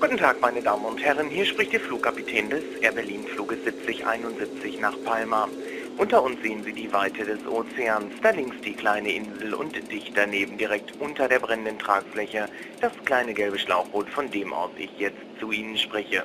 [0.00, 1.28] Guten Tag, meine Damen und Herren.
[1.28, 5.46] Hier spricht Ihr Flugkapitän des Air Berlin Fluges 7071 nach Palma.
[5.98, 10.12] Unter uns sehen Sie die Weite des Ozeans, da links die kleine Insel und dicht
[10.16, 12.46] daneben direkt unter der brennenden Tragfläche
[12.80, 16.24] das kleine gelbe Schlauchboot, von dem aus ich jetzt zu Ihnen spreche.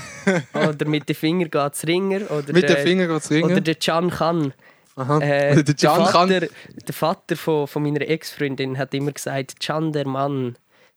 [0.53, 2.29] oder mit dem Finger geht's Ringer.
[2.29, 3.63] Oder mit dem Finger geht's Oder ringen.
[3.63, 4.53] der Can kann.
[4.95, 10.07] Äh, der Can Vater, der Vater von, von meiner Ex-Freundin hat immer gesagt, Can der
[10.07, 10.55] Mann,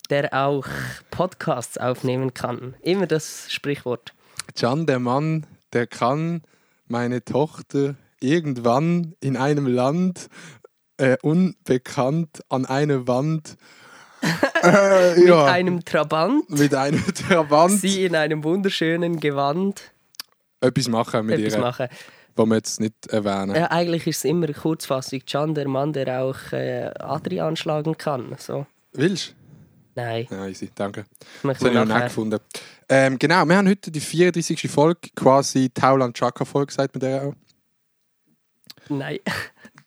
[0.09, 0.65] der auch
[1.11, 2.75] Podcasts aufnehmen kann.
[2.81, 4.13] Immer das Sprichwort.
[4.55, 6.41] Can, der Mann, der kann
[6.87, 10.29] meine Tochter irgendwann in einem Land
[10.97, 13.57] äh, unbekannt an eine Wand
[14.63, 19.91] äh, Mit ja, einem Trabant, mit einem Trabant sie in einem wunderschönen Gewand
[20.59, 21.87] etwas machen mit etwas ihr, machen.
[22.37, 23.55] Was wir jetzt nicht erwähnen.
[23.55, 25.21] Ja, eigentlich ist es immer Kurzfassung.
[25.25, 28.35] Can der Mann, der auch äh, Adri anschlagen kann.
[28.37, 28.65] So.
[28.93, 29.35] Willst
[29.95, 30.35] Nein, du?
[30.35, 31.05] Ja, easy, danke.
[31.41, 32.39] machen Das habe ich noch nicht gefunden.
[32.87, 34.69] Ähm, genau, wir haben heute die 34.
[34.69, 37.33] Folge, quasi Tauland Chaka Folge, sagt man der auch.
[38.89, 39.19] Nein,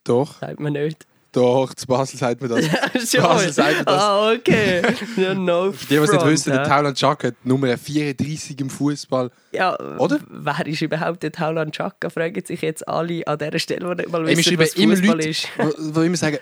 [0.05, 1.07] Doch, sagt man nicht.
[1.33, 2.65] Doch, zu Basel sagt man das.
[3.11, 3.23] Schon.
[3.23, 4.03] Basel sagt man das.
[4.03, 4.83] Ah, okay.
[5.17, 6.65] Ja, no Für die, die es nicht wissen, der?
[6.65, 9.31] Tauland Chaka hat Nummer 34 im Fußball.
[9.53, 10.21] Ja, Oder?
[10.29, 12.09] wer ist überhaupt der Tauland Chaka?
[12.11, 14.97] Fragen sich jetzt alle an dieser Stelle, die nicht mal Ey, wissen, schreiben was immer
[14.97, 15.49] Fußball Leute, ist.
[15.59, 16.39] die die immer sagen,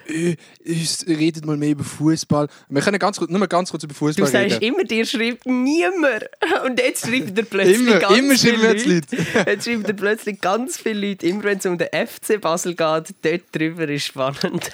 [0.66, 2.48] uns redet mal mehr über Fußball.
[2.68, 4.74] Wir können ganz kurz, nur ganz kurz über Du Fußball sagst reden.
[4.74, 6.28] immer, dir schreibt niemand.
[6.66, 9.16] Und jetzt schreibt er plötzlich Immer, ganz immer viele jetzt Leute.
[9.50, 11.26] Jetzt schreibt er plötzlich ganz viele Leute.
[11.26, 14.70] Immer wenn es um den FC Basel geht, dort drüber ist spannend.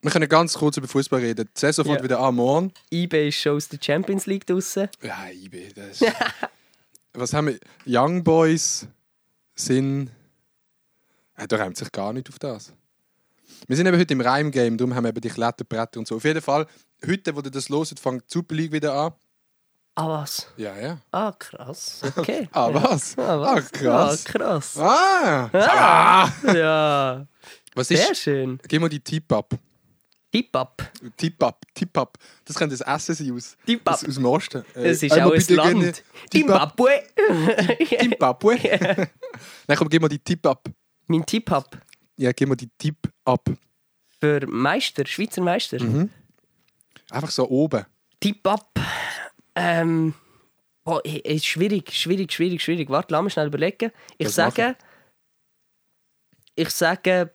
[0.00, 1.48] Wir können ganz kurz über Fußball reden.
[1.54, 2.04] Die Saison fängt Ja.
[2.04, 2.72] wieder an morgen.
[2.90, 4.88] eBay ist schon aus der Champions League draussen.
[5.02, 6.12] Ja, IB, das ist...
[7.14, 7.58] Was haben wir?
[7.84, 8.86] Young Boys
[9.56, 10.10] sind...
[11.36, 12.72] Äh, da reimt sich gar nicht auf das.
[13.66, 16.16] Wir sind eben heute im Reim-Game, darum haben wir eben die Kletterbretter und so.
[16.16, 16.66] Auf jeden Fall,
[17.04, 19.12] heute, wo ihr das loset, fängt die Super League wieder an.
[19.96, 20.46] Ah, was?
[20.56, 20.98] Ja, ja.
[21.10, 22.02] Ah, krass.
[22.16, 22.48] Okay.
[22.52, 22.74] Ah, Ja.
[22.84, 23.18] was?
[23.18, 23.72] Ah, Ah, was?
[23.72, 24.24] krass.
[24.28, 24.78] Ah, krass.
[24.78, 25.50] Ah!
[25.52, 26.52] ah.
[26.54, 27.26] Ja,
[27.78, 28.22] Was sehr ist...
[28.22, 28.58] schön.
[28.66, 29.54] Gib mal die Tipp ab.
[30.32, 30.92] Tipp ab.
[31.16, 32.18] Tipp ab, Tipp ab.
[32.44, 33.94] Das könnte das Essen sein aus, Tipp ab.
[33.94, 34.64] aus, aus dem Osten.
[34.74, 36.02] Äh, Es ist auch ein Land.
[36.28, 36.78] Tipp ab.
[39.66, 40.68] Nein, komm, gib mal die Tipp ab.
[41.06, 41.80] mein Tipp ab
[42.16, 43.48] Ja, gib mal die Tipp ab.
[44.20, 45.82] für Meister, Schweizer Meister.
[45.82, 46.10] Mhm.
[47.10, 47.86] Einfach so oben.
[48.20, 48.78] Tipp ab.
[49.54, 50.12] Ähm,
[50.84, 52.90] oh, ist schwierig, schwierig, schwierig, schwierig.
[52.90, 53.92] Warte, lass mich schnell überlegen.
[54.18, 54.62] Ich Was sage.
[54.62, 54.76] machen?
[56.54, 57.30] Ich sage.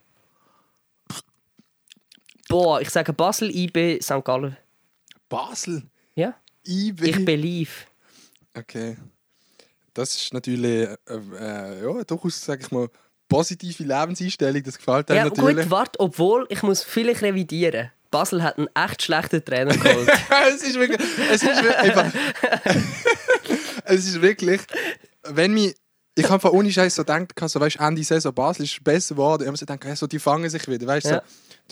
[2.53, 4.23] Boah, ich sage Basel, IB, St.
[4.23, 4.55] Gallen.
[5.27, 5.81] Basel.
[6.13, 6.35] Ja?
[6.63, 7.03] IB.
[7.03, 7.71] Ich believe.
[8.55, 8.95] Okay.
[9.95, 10.97] Das ist natürlich, äh,
[11.39, 12.89] äh, ja, durchaus, sag ich mal,
[13.27, 14.61] positive Lebenseinstellung.
[14.61, 15.63] Das gefällt einem Ja, natürlich.
[15.63, 17.89] gut, warte, obwohl ich muss vielleicht revidieren.
[18.11, 20.07] Basel hat einen echt schlechten Trainer geholt.
[20.53, 21.01] es ist wirklich,
[21.31, 22.13] es ist wirklich, einfach,
[23.85, 24.61] es ist wirklich,
[25.23, 25.73] wenn mich
[26.15, 29.41] ich habe von ohne Scheiß so gedacht, so, weißt, Ende Saison Basel ist besser geworden.
[29.41, 30.85] Ich habe so gedacht, ja, so, die fangen sich wieder.
[30.85, 31.15] Weißt, Ja.
[31.15, 31.21] so,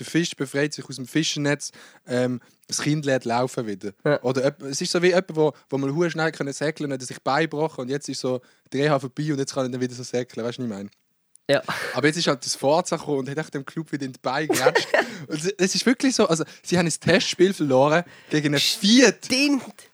[0.02, 1.72] der Fisch befreit sich aus dem Fischennetz,
[2.08, 3.92] ähm, das Kind lädt laufen wieder.
[4.04, 4.22] Ja.
[4.24, 7.22] Oder es ist so wie jemand, wo, wo mal hure schnell können säckeln hat sich
[7.22, 10.04] beibrochen und jetzt ist so der Reha vorbei und jetzt kann er dann wieder so
[10.04, 10.46] säckeln.
[10.46, 10.90] Weißt du, was ich meine?
[11.50, 11.62] Ja.
[11.94, 14.20] Aber jetzt ist halt das Forza gekommen und hat echt dem Club wieder in die
[14.22, 14.88] Beine geratscht.
[15.28, 19.28] und es- ist wirklich so, also sie haben ein Testspiel verloren gegen einen Viert.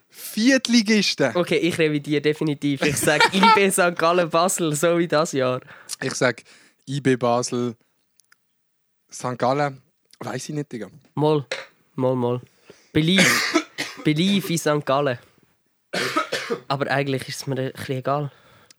[0.09, 1.36] Viertligisten.
[1.36, 2.81] Okay, ich revidiere definitiv.
[2.81, 3.95] Ich sage IB St.
[3.98, 5.62] Gallen Basel, so wie das Jahr.
[6.01, 6.44] Ich sag
[6.88, 7.75] IB Basel,
[9.12, 9.38] St.
[9.38, 9.81] Gallen,
[10.19, 10.87] weiß ich nicht, Digga.
[11.15, 11.45] Moll,
[11.95, 12.41] moll, moll.
[12.93, 13.29] Believe.
[14.03, 14.85] Believe in St.
[14.85, 15.19] Gallen.
[16.67, 18.31] Aber eigentlich ist es mir ein bisschen egal.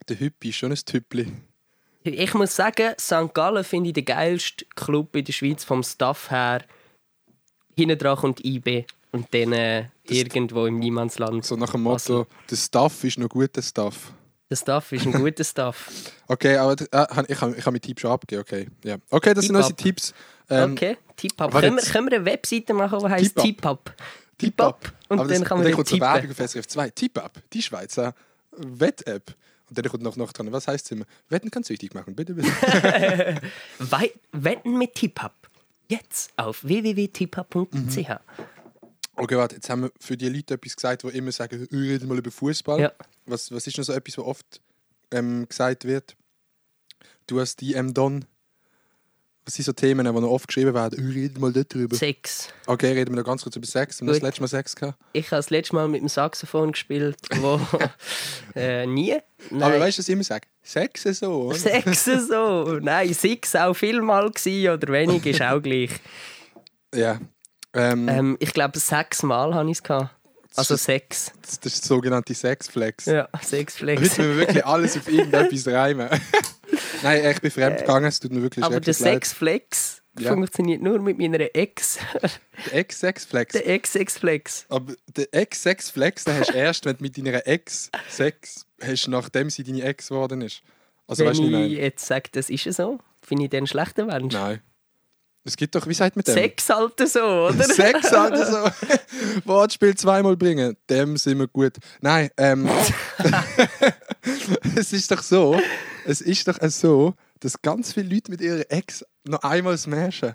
[0.08, 1.30] Der Hüppi ist schon ein Tüppli.
[2.04, 3.34] Ich muss sagen, St.
[3.34, 6.64] Gallen finde ich den geilsten Club in der Schweiz vom Staff her.
[7.76, 11.44] Hinten dran kommt IB und dann äh, irgendwo im Niemandsland.
[11.44, 14.12] So nach dem Motto, der Staff ist noch guter Staff.
[14.50, 15.90] Der Staff ist ein guter Staff.
[16.30, 18.68] Okay, aber äh, ich kann ich kann meinen Tipp schon abgeben, okay.
[18.84, 18.96] Ja.
[19.10, 19.76] Okay, das sind Tipp unsere ab.
[19.78, 20.14] Tipps.
[20.50, 21.52] Ähm, Okay, Tip-Up.
[21.52, 23.94] Können, wir- können wir eine Webseite machen, die heisst Tip-Up.
[24.36, 24.92] Tip-Up?
[25.08, 25.90] Und Aber dann das, kann man dann kommt.
[26.00, 26.90] Werbung auf SRF 2.
[26.90, 27.38] Tipp ab.
[27.52, 28.14] Die Schweizer
[28.52, 29.34] Wett-App.
[29.70, 31.04] Und dann kommt noch, noch dran, was heißt es immer?
[31.28, 32.48] Wetten kannst du richtig machen, bitte, bitte.
[34.32, 35.34] Wetten mit Tip-Up.
[35.88, 37.64] Jetzt auf www.tipup.ch.
[37.72, 38.06] Mhm.
[39.18, 42.08] Okay, warte, jetzt haben wir für die Leute etwas gesagt, die immer sagen, wir reden
[42.08, 42.80] mal über Fußball.
[42.80, 42.92] Ja.
[43.26, 44.60] Was, was ist noch so etwas, was oft
[45.10, 46.16] ähm, gesagt wird?
[47.26, 48.24] Du hast die M Don.
[49.44, 51.08] Was sind so Themen, die noch oft geschrieben werden?
[51.08, 51.96] Wir reden mal dort drüber.
[51.96, 52.48] Sex.
[52.66, 54.00] Okay, reden wir noch ganz kurz über Sex.
[54.00, 54.98] Haben wir das letzte Mal Sex gehabt?
[55.14, 57.58] Ich habe das letzte Mal mit dem Saxophon gespielt, wo
[58.54, 59.16] äh, nie.
[59.50, 59.62] Nein.
[59.62, 60.46] Aber weißt du, was ich immer sage?
[60.62, 61.44] Sex so.
[61.44, 61.58] oder?
[61.58, 62.78] Sex so.
[62.80, 65.92] Nein, Six auch vielmal oder wenig ist auch gleich.
[66.94, 67.18] Ja.
[67.78, 70.14] Ähm, Ähm, ich glaube, sechsmal habe ich es gehabt.
[70.56, 71.32] Also sechs.
[71.42, 73.04] das, das ist der sogenannte Sexflex.
[73.06, 76.08] Ja, sechs Heute müssen wir wirklich alles auf irgendetwas reimen.
[77.02, 78.92] Nein, ich bin fremd gegangen, es tut mir wirklich Aber der.
[78.94, 80.32] Sexflex Ja.
[80.32, 81.98] funktioniert nur mit meiner Ex.
[82.22, 83.52] Der Ex-Sexflex.
[83.52, 84.66] der Ex-Sexflex.
[84.68, 89.50] Aber der Ex-Sex-Flex, den hast du erst, wenn du mit deiner Ex Sex hast, nachdem
[89.50, 90.62] sie deine Ex geworden ist.
[91.06, 94.06] Also Wenn weißt du, ich ich jetzt sage, das ist so, finde ich den schlechter
[94.06, 94.34] Mensch.
[94.34, 94.60] Nein.
[95.48, 96.34] Es gibt doch, wie sagt man dem?
[96.34, 97.64] Sex halt so, oder?
[97.74, 98.88] Sex halt so.
[99.46, 100.76] Wortspiel zweimal bringen.
[100.90, 101.76] Dem sind wir gut.
[102.02, 102.68] Nein, ähm.
[104.76, 105.58] es ist doch so,
[106.04, 110.34] es ist doch so, dass ganz viele Leute mit ihrer Ex noch einmal smashen.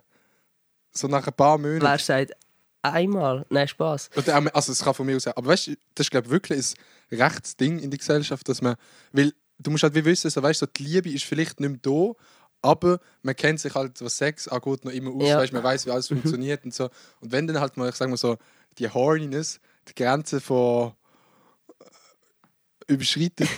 [0.91, 1.83] So nach ein paar Monaten.
[1.83, 2.31] Wer sagt
[2.81, 3.45] einmal?
[3.49, 4.09] Nein, Spaß.
[4.51, 5.33] Also, es kann von mir aus sein.
[5.35, 6.73] Aber weißt du, das ist, glaube ich, wirklich
[7.11, 8.75] ein rechtes Ding in der Gesellschaft, dass man.
[9.11, 11.79] Weil du musst halt wie wissen, so, weißt, so, die Liebe ist vielleicht nicht mehr
[11.83, 12.13] da,
[12.63, 15.27] aber man kennt sich halt, was Sex angeht, noch immer aus.
[15.27, 15.37] Ja.
[15.37, 16.85] Weißt, man weiß, wie alles funktioniert und so.
[17.19, 18.37] Und wenn dann halt mal, ich sag mal so,
[18.79, 20.93] die Horniness, die Grenze von
[22.87, 23.49] äh, überschreitet,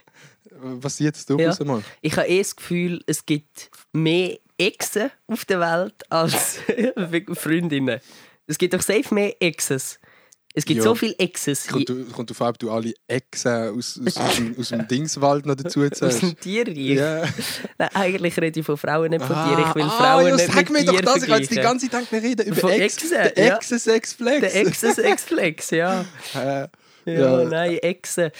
[0.50, 1.48] was jetzt du Ja.
[1.48, 1.82] raus mal?
[2.00, 6.58] Ich habe eh das Gefühl, es gibt mehr Exen auf der Welt als
[7.34, 8.00] Freundinnen.
[8.46, 9.98] Es gibt doch safe mehr Exes.
[10.54, 10.84] Es gibt Ja.
[10.84, 14.54] so viele Exes Kommt, du- kommt auf, ob du alle Echsen aus, aus, aus, dem,
[14.58, 16.22] aus dem Dingswald noch dazu aus zählst.
[16.22, 16.76] dem Tierreich.
[16.76, 17.22] Ja.
[17.78, 19.64] Nein, eigentlich rede ich von Frauen, nicht von Ah, Tieren.
[19.70, 21.88] Ich will ah, Frauen ja, nicht sag mir doch das, ich habe jetzt die ganze
[21.88, 23.56] Zeit gedacht, wir reden über Von Ex, Exen, der ja.
[23.56, 24.40] Exen-Sex-Flex.
[24.40, 26.04] Der Exes-Ex-Flex, ja.
[26.34, 26.68] Ja,
[27.06, 27.44] Ja.
[27.44, 28.30] nein, Exen.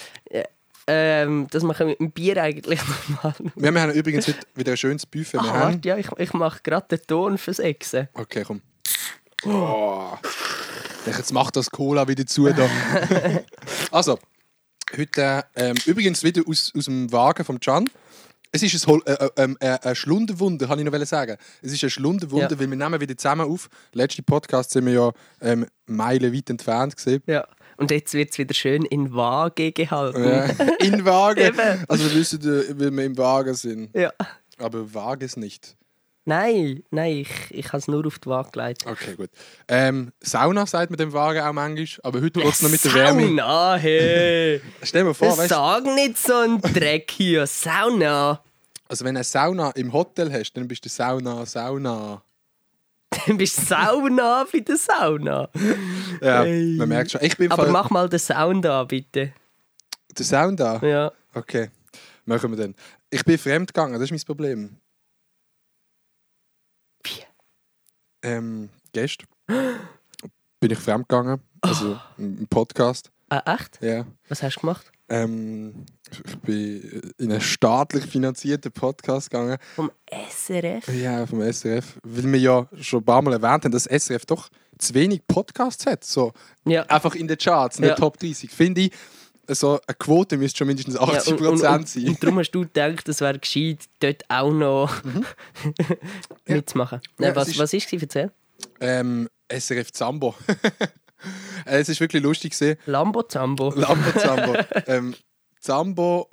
[0.86, 3.34] Ähm, das machen wir mit dem Bier eigentlich normal.
[3.54, 5.38] wir haben übrigens heute wieder ein schönes Buffet.
[5.40, 5.80] Wir haben...
[5.84, 8.08] ja, ich, ich mache gerade den Ton fürs Exen.
[8.14, 8.60] Okay, komm.
[9.44, 10.10] Oh.
[11.06, 12.48] Jetzt macht das Cola wieder zu.
[12.48, 12.68] Da.
[13.90, 14.18] also,
[14.96, 17.88] heute ähm, übrigens wieder aus, aus dem Wagen vom Can.
[18.54, 21.38] Es ist ein, Hol äh, äh, ähm, äh, ein Schlunderwunder, kann ich noch sagen.
[21.62, 22.58] Es ist ein Schlunderwunder, Ja.
[22.60, 23.70] weil wir nehmen wieder zusammen auf.
[23.94, 27.22] Letzte Podcast sind wir ja ähm, meilenweit entfernt gesehen.
[27.26, 27.46] Ja.
[27.78, 30.22] Und jetzt wird es wieder schön in Waage gehalten.
[30.22, 30.44] Ja.
[30.80, 31.40] In Wagen.
[31.46, 31.84] Eben.
[31.88, 33.96] Also wir wissen, äh, weil wir im Wagen sind.
[33.96, 34.12] Ja.
[34.58, 35.74] Aber Wagen ist nicht.
[36.24, 38.86] Nein, nein, ich, ich habe es nur auf die Waage gelegt.
[38.86, 39.30] Okay, gut.
[39.66, 42.94] Ähm, Sauna sagt man dem Wagen auch manchmal, aber heute wird es noch mit der
[42.94, 43.22] Wärme.
[43.26, 44.60] Sauna, hey!
[44.84, 47.44] Stell dir vor, Das weißt, du, sag nicht so ein Dreck hier.
[47.46, 48.40] Sauna.
[48.88, 52.22] also wenn du eine Sauna im Hotel hast, dann bist du Sauna, Sauna.
[53.26, 55.48] Du bist Sauna bei der Sauna.
[56.20, 56.76] Ja, Hey.
[56.76, 57.20] man merkt schon.
[57.22, 59.32] Ich bin Aber mach mal den Sound an, bitte.
[60.16, 60.78] der Sound da.
[60.78, 61.12] Ja.
[61.34, 61.68] Okay,
[62.24, 62.74] machen wir dann.
[63.10, 64.76] Ich bin fremd gegangen, das ist mein Problem.
[67.04, 67.22] Wie?
[68.22, 69.26] Ähm, gestern
[70.60, 73.10] bin ich fremd gegangen, also im Podcast.
[73.28, 73.78] Ah, echt?
[73.82, 74.04] Ja.
[74.28, 74.90] Was hast du gemacht?
[75.08, 79.58] Ähm, ich bin in einen staatlich finanzierten Podcast gegangen.
[79.74, 80.88] Vom SRF?
[80.88, 81.98] Ja, vom SRF.
[82.02, 84.48] Weil wir ja schon ein paar Mal erwähnt haben, dass SRF doch
[84.78, 86.04] zu wenig Podcasts hat.
[86.04, 86.32] So
[86.64, 86.82] Ja.
[86.84, 87.94] einfach in den Charts, in den Ja.
[87.96, 88.50] Top 30.
[88.50, 88.92] Finde ich,
[89.48, 91.80] so eine Quote müsste schon mindestens 80 und, und, sein.
[91.80, 94.94] und, und darum hast du gedacht, es wäre gescheit, dort auch noch
[96.46, 97.00] mitzumachen.
[97.18, 97.24] Mhm.
[97.24, 98.02] Ja, Nein, was, ist- was ist es?
[98.02, 98.30] Erzähl.
[98.80, 100.34] Ähm, SRF Zambo.
[101.64, 102.76] Äh, es ist wirklich lustig gesehen.
[102.86, 103.70] Lambo Zambo.
[103.76, 104.56] Lambo Zambo.
[104.88, 105.14] ähm,
[105.60, 106.28] Zambo.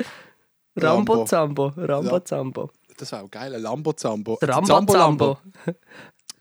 [0.75, 1.67] Rambo Zambo.
[1.77, 2.25] Rambo Ja.
[2.25, 2.71] Zambo.
[2.97, 4.39] Das war auch geil, ein Lambo Zambo.
[4.41, 5.37] Rambo Zambo Zambo.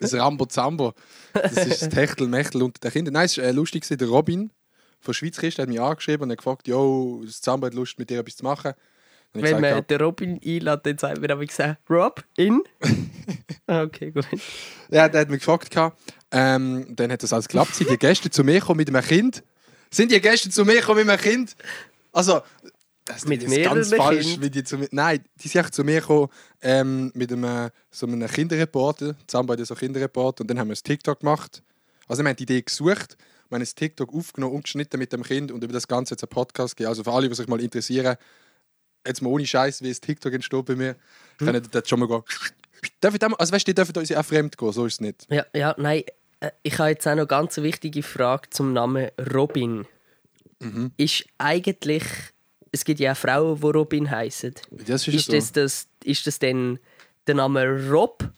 [0.00, 0.94] Das Rambo Zambo.
[1.34, 3.12] Das ist das Techtelmechtel unter den Kindern.
[3.12, 3.82] Nein, es war äh, lustig.
[3.82, 3.98] gewesen.
[3.98, 4.50] Der Robin
[5.00, 8.20] von Schweizkiste hat mich angeschrieben und hat gefragt, «Jo, das Zambo hat Lust, mit dir
[8.20, 8.72] etwas zu machen.»
[9.34, 12.62] Ich Wenn gesagt, man den Robin einlädt, dann sagt man aber gesagt, Rob, in?
[13.66, 14.26] Ah, okay, gut.
[14.90, 15.76] Ja, der hat mich gefragt.
[16.30, 17.74] Ähm, dann hat das alles geklappt.
[17.74, 19.42] Sind die Gäste zu mir gekommen mit einem Kind?
[19.90, 21.54] Sind die Gäste zu mir gekommen mit einem Kind?
[22.10, 22.40] Also,
[23.04, 24.26] das Mit ist ganz falsch.
[24.26, 24.42] Kind?
[24.42, 26.28] Wie die zu mir, nein, die sind zu mir gekommen
[26.62, 29.14] ähm, mit einem, so einem Kinderreporter.
[29.26, 30.42] Zusammen bei so Kinderreporter.
[30.42, 31.62] Und dann haben wir ein TikTok gemacht.
[32.06, 33.18] Also, wir haben die Idee gesucht.
[33.48, 36.22] Wir haben ein TikTok aufgenommen und geschnitten mit dem Kind und über das Ganze jetzt
[36.22, 36.88] einen Podcast gegeben.
[36.90, 38.16] Also, für alle, die sich mal interessieren,
[39.06, 40.96] jetzt mal ohne Scheiß, wie ein TikTok entsteht bei mir,
[41.38, 41.46] Hm.
[41.46, 42.22] können das schon mal gehen.
[43.00, 44.86] Darf ich da mal, also weißt du, die dürfen uns ja auch fremd gehen, so
[44.86, 45.26] ist es nicht.
[45.30, 46.02] Ja, ja, nein,
[46.40, 49.86] äh, ich habe jetzt auch noch eine ganz wichtige Frage zum Namen Robin.
[50.60, 50.92] Mhm.
[50.96, 52.04] Ist eigentlich,
[52.70, 54.54] es gibt ja auch Frauen, die Robin heißen.
[54.70, 55.32] Das ist, Ist so.
[55.32, 56.78] das, das, ist das dann
[57.26, 58.30] der Name Rob?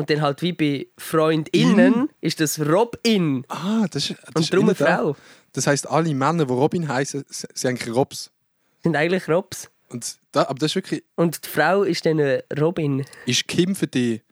[0.00, 3.44] Und dann halt wie bei FreundInnen ist das Robin.
[3.48, 5.16] Ah, das ist, das Und darum eine in Frau.
[5.52, 8.30] Das heisst, alle Männer, die Robin heißen, sind eigentlich Robs.
[8.82, 9.70] Sind eigentlich Robs.
[9.90, 11.04] Und da, aber das ist wirklich.
[11.16, 13.04] Und die Frau ist dann eine Robin.
[13.26, 14.22] Ist Kim für dich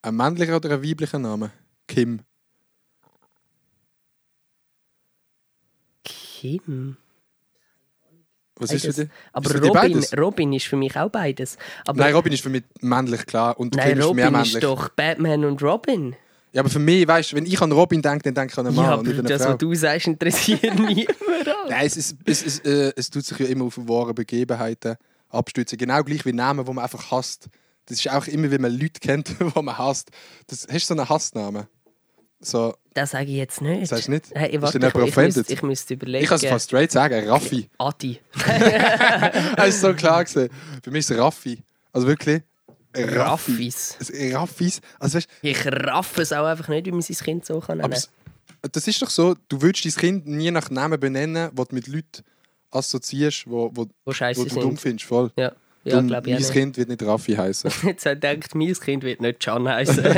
[0.00, 1.50] ein männlicher oder ein weiblicher Name?
[1.86, 2.20] Kim.
[6.02, 6.96] Kim.
[8.60, 9.10] Was ist für dich?
[9.32, 10.04] Aber ist Robin?
[10.18, 11.56] Robin ist für mich auch beides.
[11.86, 13.58] Aber Nein, Robin ist für mich männlich, klar.
[13.58, 14.54] Und nein, Kim ist Robin männlich.
[14.54, 16.16] ist doch Batman und Robin.
[16.52, 18.66] Ja, aber für mich, weißt du, wenn ich an Robin denke, dann denke ich an
[18.66, 19.52] einen Mann ja, und aber nicht an eine das, Frau.
[19.52, 21.08] was du sagst, interessiert niemand.
[21.68, 24.96] Nein, es, ist, es, ist, äh, es tut sich ja immer auf wahre Begebenheiten
[25.28, 25.78] abstützen.
[25.78, 27.48] Genau gleich wie Namen, die man einfach hasst.
[27.86, 30.10] Das ist auch immer, wie man Leute kennt, die man hasst.
[30.48, 31.66] Das, hast du so einen Hassnamen?
[32.40, 33.88] So, Das sage ich jetzt nicht.
[33.88, 34.26] Sagst du nicht?
[34.34, 36.22] Hey, warte, ich, ich, müsste, ich müsste überlegen.
[36.24, 37.68] ich kann es fast straight sagen, Raffi.
[37.78, 38.18] Adi.
[39.56, 40.48] Das ist so klar gesehen.
[40.82, 41.62] Für mich ist Raffi.
[41.92, 42.42] Also wirklich.
[42.96, 43.12] Raffi.
[43.18, 43.96] Raffis.
[44.00, 44.80] Es- Raffis.
[44.98, 47.92] Also weißt, Ich raffe es auch einfach nicht, wie man sein Kind so kann nennen
[47.92, 48.10] es,
[48.72, 51.86] das ist doch so, du würdest dein Kind nie nach Namen benennen, die du mit
[51.86, 52.22] Leuten
[52.70, 55.06] assoziierst, wo, wo, Wo wo du dumm findest.
[55.06, 55.30] Voll.
[55.36, 55.52] Ja,
[55.84, 56.52] ja glaube ich mein auch.
[56.52, 57.70] Kind wird nicht Raffi heißen.
[57.84, 60.04] Jetzt hat er gedacht, mein Kind wird nicht Can heißen.
[60.04, 60.12] ja,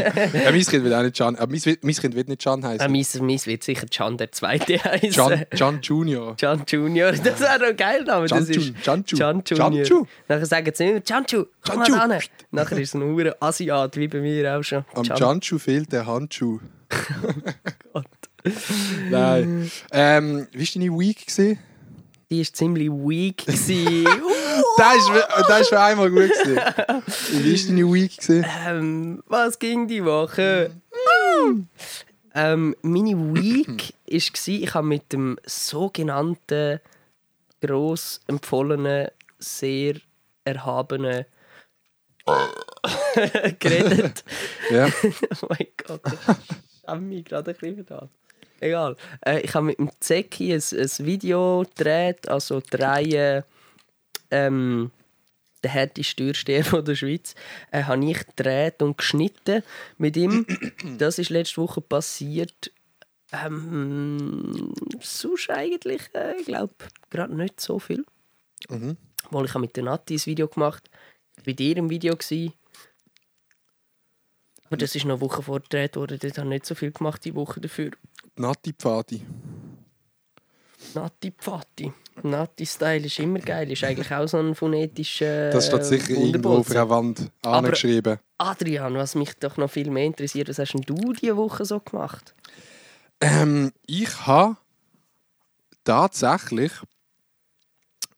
[0.51, 1.37] mein Kind wird auch nicht Can.
[1.37, 2.91] Aber mein, mein Kind wird nicht Can äh, heißen.
[2.93, 5.13] meins, meins wird sicher Can der Zweite heißen.
[5.13, 6.37] Can, Can Junior.
[6.37, 7.13] Can Junior.
[7.13, 8.27] Das wäre doch ein geiler Name.
[8.27, 9.17] Das Can ist Ju- Can Ju.
[9.19, 9.87] Can Can Junior.
[9.87, 10.07] Ju.
[10.29, 11.93] Nachher sagen sie immer Canchu, komm Canchu.
[11.97, 12.23] mal an.
[12.51, 14.85] Nachher ist es ein hure Asiat, wie bei mir auch schon.
[14.95, 16.59] Am Can- Janschuh fehlt der Handschuh.
[17.93, 18.07] Gott.
[19.11, 19.71] Nein.
[19.93, 21.27] Ähm, wie war deine Week?
[21.27, 21.59] Gewesen?
[22.33, 23.45] Die war ziemlich weak.
[24.77, 25.11] Das ist,
[25.49, 26.31] das ist für einmal gut.
[26.31, 26.57] Gewesen.
[27.31, 28.17] Wie war deine Week?
[28.17, 28.47] Gewesen?
[28.67, 30.71] ähm, was ging die Woche?
[32.35, 36.81] Ähm, meine Week war, ich habe mit dem sogenannten
[37.61, 39.09] gross empfohlenen,
[39.39, 39.97] sehr
[40.45, 41.27] erhabenen
[43.59, 44.25] geredet.
[44.71, 44.87] Ja.
[45.43, 48.11] oh mein Gott, ich habe mich gerade ein bisschen verdammt.
[48.63, 48.97] Egal.
[49.27, 53.43] Äh, ich habe mit dem Zeki ein, ein Video gedreht, also drei äh,
[54.31, 54.93] ähm,
[55.65, 57.35] der härteste Türsteher von der Schweiz,
[57.73, 59.65] äh, habe ich gedreht und geschnitten
[59.99, 60.47] mit ihm.
[60.99, 62.71] Das ist letzte Woche passiert.
[63.33, 66.75] Ähm, sonst eigentlich, äh, ich glaube,
[67.11, 68.05] gerade nicht so viel.
[68.69, 68.97] Mhm.
[69.31, 70.89] Weil ich habe mit der Nati ein Video gemacht.
[71.33, 72.15] Ich war bei dir im Video.
[72.15, 72.53] Gewesen.
[74.67, 76.19] Aber das ist noch eine Woche vorgedreht worden.
[76.21, 77.91] Dort habe ich nicht so viel gemacht, die Woche dafür.
[78.37, 79.25] Nati Pfadi.
[80.95, 81.93] Nati Pfatti.
[82.23, 83.71] Nati-Style ist immer geil.
[83.71, 85.51] Ist eigentlich auch so ein phonetischer.
[85.51, 88.19] Das steht sicher irgendwo auf einer Wand angeschrieben.
[88.39, 91.81] Adrian, was mich doch noch viel mehr interessiert, was hast denn du diese Woche so
[91.81, 92.35] gemacht?
[93.21, 94.57] Ähm, ich habe
[95.85, 96.73] tatsächlich.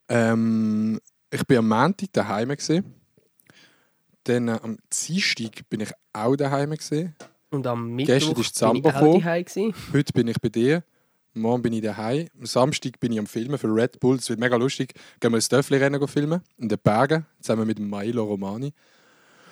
[0.09, 2.95] Ähm, ich bin am Montag daheim gesehen.
[4.25, 7.15] Dann äh, am Dienstag bin ich auch daheim gesehen.
[7.55, 9.75] Und am Gestern Mittwoch ist Samba bin ich daheim.
[9.93, 10.83] Heute bin ich bei dir.
[11.35, 12.27] Morgen bin ich daheim.
[12.37, 14.17] Am Samstag bin ich am Filmen für Red Bull.
[14.17, 14.95] Es wird mega lustig.
[15.21, 16.43] Gehen wir ein Dörfli-Rennen filmen.
[16.59, 17.27] In den Bergen.
[17.41, 18.73] Zusammen mit Milo Romani.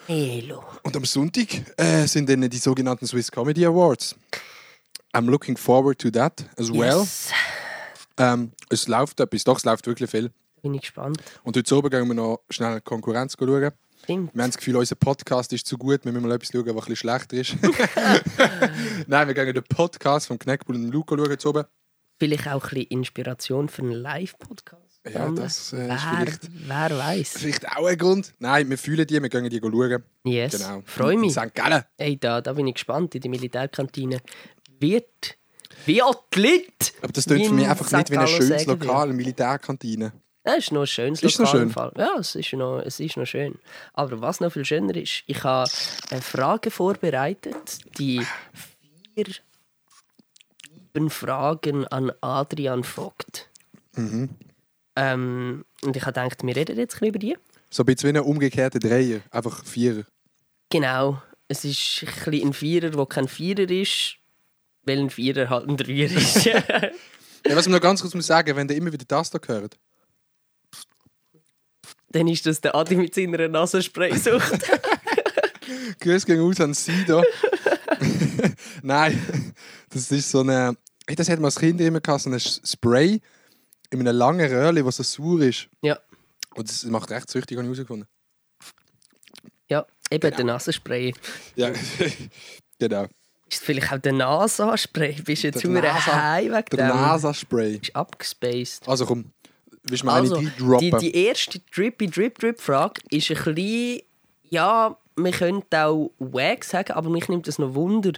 [0.09, 0.65] Hello.
[0.83, 4.17] Und am Sonntag äh, sind dann die sogenannten Swiss Comedy Awards.
[5.13, 7.01] I'm looking forward to that as well.
[7.01, 7.31] Yes.
[8.19, 10.33] Ähm, es läuft etwas, doch, es läuft wirklich viel.
[10.61, 11.23] Bin ich gespannt.
[11.45, 13.71] Und heute oben gehen wir noch schnell Konkurrenz schauen.
[14.03, 14.35] Stimmt.
[14.35, 16.71] Wir haben das Gefühl, unser Podcast ist zu gut, wir müssen mal etwas schauen, was
[16.71, 17.57] ein bisschen schlechter ist.
[19.07, 21.65] Nein, wir gehen den Podcast vom Kneckbull und Luca schauen heute oben.
[22.19, 25.01] Vielleicht auch ein bisschen Inspiration für einen Live-Podcast.
[25.13, 27.33] Ja, das äh, ist wer, vielleicht, wer weiß.
[27.39, 28.35] vielleicht auch ein Grund.
[28.39, 30.03] Nein, wir fühlen die, wir gehen die schauen.
[30.25, 30.53] Yes.
[30.53, 30.83] Genau.
[30.85, 31.33] Freue In mich.
[31.33, 31.55] St.
[31.55, 31.83] Gallen.
[31.99, 33.15] Hey, da, da bin ich gespannt.
[33.15, 34.21] In der Militärkantine
[34.79, 35.37] wird
[35.87, 36.95] wie Athlet.
[37.03, 40.13] Aber das klingt für mich einfach nicht wie ein schönes Lokal, eine Militärkantine.
[40.45, 41.63] Das ist noch ein schönes Ist noch Lokal schön?
[41.63, 41.93] im Fall.
[41.97, 43.59] Ja, es ist, noch, es ist noch schön.
[43.95, 45.71] Aber was noch viel schöner ist, ich habe
[46.11, 48.27] eine Frage vorbereitet, die
[49.15, 49.27] vier
[51.11, 53.49] Fragen an Adrian Vogt.
[53.95, 54.31] Mhm.
[54.97, 57.37] Ähm, und ich habe gedacht, wir reden jetzt ein über die.
[57.71, 60.03] So ein bisschen wie ein umgekehrter Dreier, einfach Vierer.
[60.71, 61.23] Genau.
[61.49, 64.17] Es ist ein, bisschen ein Vierer, der kein Vierer ist,
[64.85, 66.47] weil ein Vierer halt ein Dreier ist.
[67.45, 69.77] Ja, was ich noch ganz kurz muss sagen, wenn ihr immer wieder das da hört.
[72.13, 74.61] Dann ist das der Adi mit seiner Nasenspray-Sucht.
[76.01, 77.23] Grüß gegen aus an Sie da.
[78.83, 79.55] Nein,
[79.91, 80.77] das ist so eine.
[81.07, 83.21] Hey, das hat man als Kind immer gehabt, so ein Spray
[83.91, 85.69] in einem langen Röhrchen, das so sauer ist.
[85.83, 85.99] ja.
[86.55, 88.07] Und das macht echt süchtig, habe ich herausgefunden.
[89.71, 90.37] ja, eben Genau.
[90.37, 91.15] der Nasenspray.
[91.57, 91.71] Ja,
[92.79, 93.07] genau.
[93.51, 95.13] Ist vielleicht auch der NASA-Spray?
[95.23, 96.89] Bist du jetzt Der nur NASA- heim wegen Der?
[96.95, 97.77] NASA-Spray.
[97.83, 98.87] Ist abgespaced.
[98.87, 99.33] Also komm,
[99.85, 100.99] willst du mir Also, eine die, droppen?
[101.01, 104.01] die erste Drippy-Drip-Drip-Frage ist ein bisschen...
[104.51, 108.13] Ja, man könnte auch wack sagen, aber mich nimmt das noch Wunder.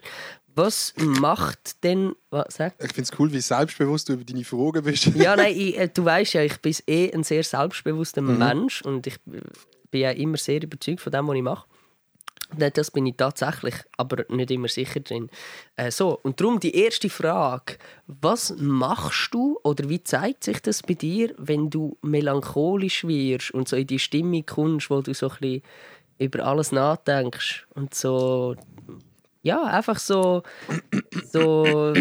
[0.57, 2.15] Was macht denn...
[2.31, 2.75] Was, sag?
[2.81, 5.07] Ich finde es cool, wie selbstbewusst du über deine Fragen bist.
[5.15, 8.39] Ja, nein, ich, äh, du weißt ja, ich bin eh ein sehr selbstbewusster Mhm.
[8.39, 11.67] Mensch und ich bin ja immer sehr überzeugt von dem, was ich mache.
[12.57, 15.31] Nein, Das bin ich tatsächlich, aber nicht immer sicher drin.
[15.77, 17.77] Äh, so, und darum die erste Frage.
[18.07, 23.69] Was machst du oder wie zeigt sich das bei dir, wenn du melancholisch wirst und
[23.69, 25.63] so in die Stimmung kommst, wo du so ein bisschen
[26.19, 28.57] über alles nachdenkst und so...
[29.43, 30.43] Ja, einfach so...
[31.33, 31.93] so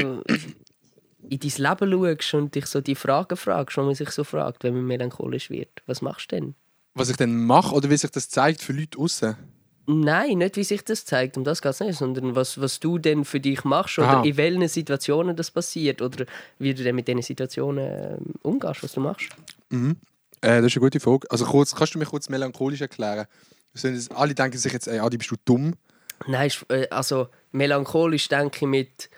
[1.30, 4.64] in dein Leben schaust und dich so die Fragen fragst, die man sich so fragt,
[4.64, 5.82] wenn man melancholisch wird.
[5.86, 6.56] Was machst du denn?
[6.94, 9.36] Was ich dann mache oder wie sich das zeigt für Leute außen.
[9.86, 12.98] Nein, nicht wie sich das zeigt, um das geht es nicht, sondern was, was du
[12.98, 14.24] denn für dich machst oder Aha.
[14.24, 16.26] in welchen Situationen das passiert oder
[16.58, 17.86] wie du denn mit diesen Situationen
[18.20, 19.28] ähm, umgehst, was du machst.
[19.72, 19.82] Äh,
[20.42, 21.30] das ist eine gute Frage.
[21.30, 23.26] Also kurz, kannst du mir kurz melancholisch erklären?
[23.74, 25.74] Das- Alle denken sich jetzt, ey, Adi, bist du dumm?
[26.28, 29.10] Nein, äh, also melancholisch denke ich mit,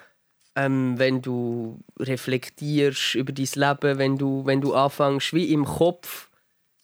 [0.56, 6.24] ähm, wenn du reflektierst über dein Leben, wenn du, wenn du anfängst, wie im Kopf,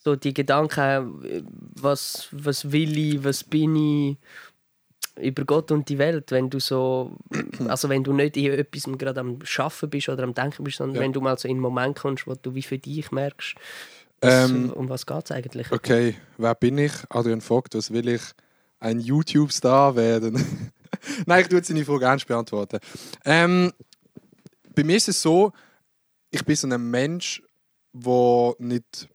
[0.03, 1.43] so die Gedanken, äh,
[1.75, 4.17] was, was will ich, was bin ich,
[5.19, 7.17] über Gott und die Welt, wenn du so,
[7.67, 10.95] also wenn du nicht in etwas gerade am Schaffen bist oder am Denken bist, sondern
[10.95, 11.01] Ja.
[11.01, 13.55] wenn du mal so in einen Moment kommst, wo du wie für dich merkst,
[14.21, 15.71] was, Ähm, um was geht es eigentlich?
[15.71, 16.91] Okay, wer bin ich?
[17.09, 18.21] Adrian Vogt, was will ich?
[18.79, 20.33] Ein YouTube-Star werden?
[21.25, 22.79] Nein, ich tue jetzt deine Frage ernst beantworten.
[23.25, 23.71] Ähm,
[24.75, 25.51] bei mir ist es so,
[26.29, 27.41] ich bin so ein Mensch,
[27.93, 29.09] der nicht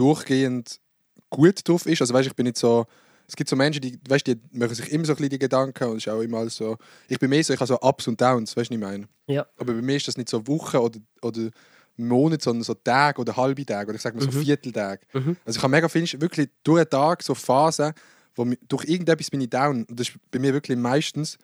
[0.00, 0.80] durchgehend
[1.28, 2.00] gut drauf ist.
[2.00, 2.86] Also weißt, ich bin nicht so.
[3.28, 5.84] Es gibt so Menschen, die, weißt, die machen sich immer so ein bisschen die Gedanken
[5.84, 6.76] und es ist auch immer so.
[7.06, 9.06] Ich bin mehr so, ich habe so Ups und Downs, weißt du, ich meine?
[9.28, 9.46] Ja.
[9.56, 11.50] Aber bei mir ist das nicht so Wochen oder, oder
[11.96, 15.06] Monate, sondern so Tage oder halbe Tage oder ich sage mal so Vierteltage.
[15.12, 15.36] Mhm.
[15.44, 17.92] Also ich habe mega viel, wirklich durch den Tag so Phasen,
[18.34, 19.84] wo durch irgendetwas bin ich down.
[19.84, 21.38] Und das ist bei mir wirklich meistens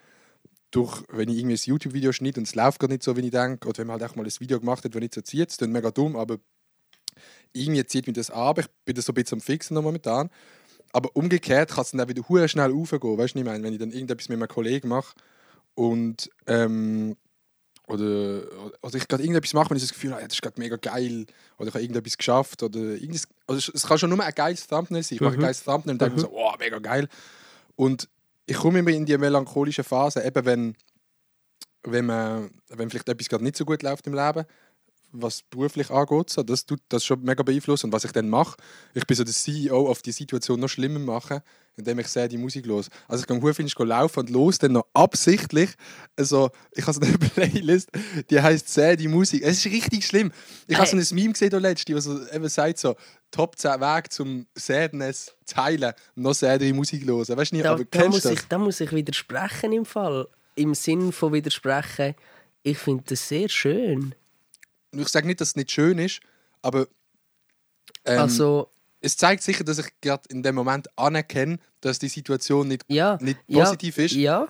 [0.73, 3.31] durch, wenn ich irgendwie ein YouTube-Video schneide und es läuft gar nicht so, wie ich
[3.31, 5.51] denke, oder wenn man halt auch mal ein Video gemacht hat, das nicht so zieht,
[5.51, 6.39] das klingt mega dumm, aber
[7.57, 10.31] irgendwie zieht mich das aber ich bin so ein bisschen am Fixen momentan.
[10.93, 13.63] Aber umgekehrt kann es dann auch wieder hure schnell raufgehen, weißt du, ich meine?
[13.63, 15.15] Wenn ich dann irgendetwas mit meinem Kollegen mache
[15.75, 17.17] und ähm,
[17.89, 18.43] oder,
[18.83, 20.77] oder ich gerade irgendetwas mache, wenn ich das Gefühl habe, ja, das ist gerade mega
[20.77, 21.27] geil
[21.59, 25.03] oder ich habe irgendetwas geschafft oder irgendwas, also es- kann schon nur ein geiles Thumbnail
[25.03, 25.17] sein.
[25.17, 25.43] Ich mache ein Mhm.
[25.43, 27.09] geiles Thumbnail und denke mir so, oh, mega geil.
[27.77, 28.09] Und
[28.47, 30.77] ich komme immer in die melancholische Phase, eben wenn,
[31.85, 34.45] wenn, man, wenn vielleicht etwas gerade nicht so gut läuft im Leben,
[35.13, 37.87] was beruflich angeht, so, das tut das schon mega beeinflussen.
[37.87, 38.57] Und was ich dann mache,
[38.95, 41.41] ich bin so der CEO auf die Situation noch schlimmer machen,
[41.77, 42.89] indem ich sehr die Musik los.
[43.07, 45.71] Also ich gehe viel laufen und los dann noch absichtlich.
[46.17, 47.91] Also ich habe so eine Playlist,
[48.31, 49.43] die heißt sehr die Musik.
[49.43, 50.33] Es ist richtig schlimm.
[50.67, 52.95] Ich habe so ein Meme gesehen letztens, was so eben sagt so
[53.31, 57.37] Top 10 Weg zum Sadness teilen und noch sehr die Musik hören.
[57.37, 58.49] Weißt du nicht, Da, aber da, kennst muss du ich, das?
[58.49, 60.27] da muss ich widersprechen im Fall.
[60.55, 62.15] Im Sinn von widersprechen.
[62.63, 64.15] Ich finde das sehr schön.
[64.97, 66.21] Und ich sage nicht, dass es nicht schön ist,
[66.63, 66.87] aber
[68.05, 72.69] ähm, also, es zeigt sicher, dass ich gerade in dem Moment anerkenne, dass die Situation
[72.69, 73.19] nicht, ja.
[73.21, 74.15] nicht ja, positiv ist.
[74.15, 74.49] Ja,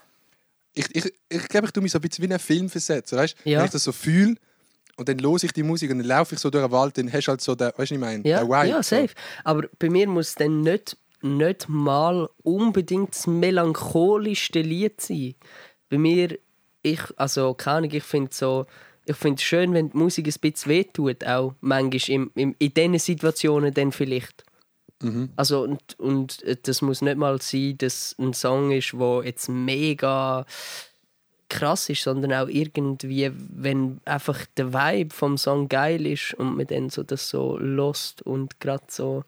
[0.75, 3.19] Ich, ich, ich glaube, ich tue mich so ein bisschen wie einen Film versetzen.
[3.19, 3.37] Weißt?
[3.45, 3.59] Ja.
[3.59, 4.37] Wenn ich das so fühle
[4.97, 7.13] und dann höre ich die Musik und dann laufe ich so durch den Wald, dann
[7.13, 8.27] hast du halt so den, weißt du, ich meine?
[8.27, 8.97] ja, Den Vibe, ja, so.
[8.97, 9.15] safe.
[9.45, 15.35] Aber bei mir muss dann nicht, nicht mal unbedingt das melancholischste Lied sein.
[15.89, 16.39] Bei mir,
[16.83, 18.67] ich, also keine Ahnung, ich finde so
[19.07, 22.75] ich finde es schön, wenn die Musik ein bisschen wehtut, auch manchmal im, im, in
[22.75, 24.45] diesen Situationen dann vielleicht.
[25.03, 25.31] Mhm.
[25.37, 29.49] Also und, und äh, das muss nicht mal sein, dass ein Song ist, wo jetzt
[29.49, 30.45] mega
[31.49, 36.67] krass ist, sondern auch irgendwie, wenn einfach der Vibe vom Song geil ist und man
[36.67, 39.23] dann so das so lost und gerade so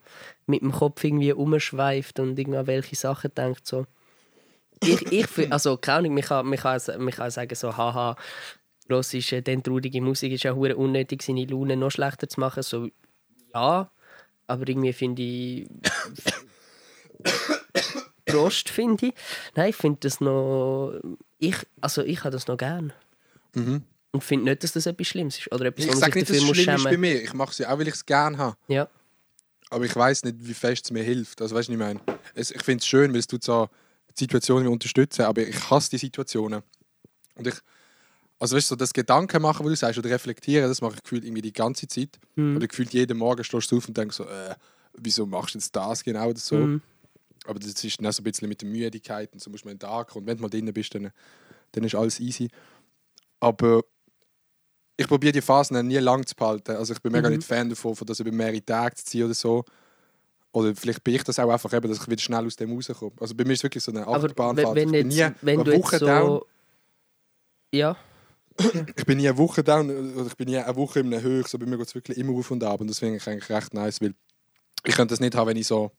[0.46, 3.86] mit dem Kopf irgendwie umschweift und irgendwelche Sachen denkt so.
[4.80, 8.16] Ich, ich also keine Ahnung, man kann, man kann, man kann sagen so, haha,
[8.88, 12.40] los ist äh, dann traurige Musik, ist ja hure unnötig, seine Laune noch schlechter zu
[12.40, 12.62] machen.
[12.62, 12.88] So,
[13.55, 13.90] ja,
[14.46, 15.68] aber irgendwie finde ich.
[18.27, 19.14] Prost, finde ich.
[19.55, 21.01] Nein, ich finde das noch.
[21.38, 22.92] Ich, also, ich habe das noch gern.
[23.55, 25.53] Und finde nicht, dass das etwas Schlimmes ist.
[25.53, 25.92] Oder etwas, Mhm.
[25.92, 27.22] Ich sage nicht, dass es schlimm ist bei schämen mir.
[27.22, 28.57] Ich mache es ja auch, weil ich es gerne habe.
[28.68, 28.88] Ja.
[29.70, 31.42] Aber ich weiß nicht, wie fest es mir hilft.
[31.42, 32.18] Also, weißt du, was ich meine?
[32.35, 33.68] Es, ich finde es schön, weil es tut so
[34.14, 36.62] Situationen unterstützen, aber ich hasse die Situationen.
[37.35, 37.55] Und ich,
[38.38, 41.03] also weißt du, so das Gedanken machen, wo du sagst, oder reflektieren, das mache ich
[41.03, 42.18] gefühlt irgendwie die ganze Zeit.
[42.37, 42.57] Mhm.
[42.57, 44.55] Oder gefühlt jeden Morgen stehst du auf und denkst so, äh,
[44.94, 46.57] wieso machst du jetzt das genau oder so.
[46.57, 46.83] Mhm.
[47.46, 49.68] Aber das ist dann auch so ein bisschen mit der Müdigkeit und so musst du
[49.68, 51.11] mal in den Tag und wenn du mal drin bist, dann,
[51.72, 52.48] dann ist alles easy.
[53.40, 53.83] Aber
[54.96, 56.72] ich probiere die Phasen nie lang zu behalten.
[56.77, 57.37] Also ich bin mega Mhm.
[57.37, 59.64] nicht Fan davon, von das über mehrere Tage zu ziehen oder so.
[60.53, 63.12] Oder vielleicht bin ich das auch einfach, eben, dass ich wieder schnell aus dem rauskomme.
[63.20, 64.74] Also bei mir ist es wirklich so eine Aber Achterbahnfahrt.
[64.74, 66.27] wenn, wenn, ich bin jetzt, nie wenn eine du jetzt Woche down.
[66.27, 66.46] so.
[67.72, 67.96] Ja.
[68.97, 71.47] Ich bin eine Woche down oder ich bin nie eine Woche in einem Höch.
[71.47, 72.81] So bei mir geht es wirklich immer auf und ab.
[72.81, 74.14] Und das finde ich eigentlich recht nice, weil
[74.85, 75.92] ich könnte das nicht haben, wenn ich so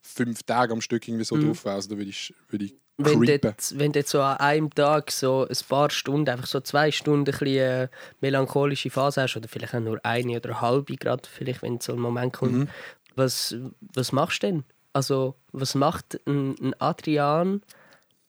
[0.00, 1.48] fünf Tage am Stück irgendwie so Mhm.
[1.48, 1.74] drauf wäre.
[1.74, 4.70] Also da würde ich, würde ich Wenn du, jetzt, wenn du jetzt so an einem
[4.70, 7.88] Tag so ein paar Stunden, einfach so zwei Stunden ein bisschen äh,
[8.20, 11.92] melancholische Phase hast, oder vielleicht auch nur eine oder eine halbe, gerade vielleicht, wenn so
[11.92, 12.68] ein Moment kommt, Mhm.
[13.14, 13.54] was,
[13.94, 14.64] was machst du denn?
[14.94, 17.60] Also, was macht ein, ein Adrian,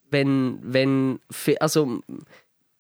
[0.10, 1.20] wenn, wenn,
[1.62, 2.02] also,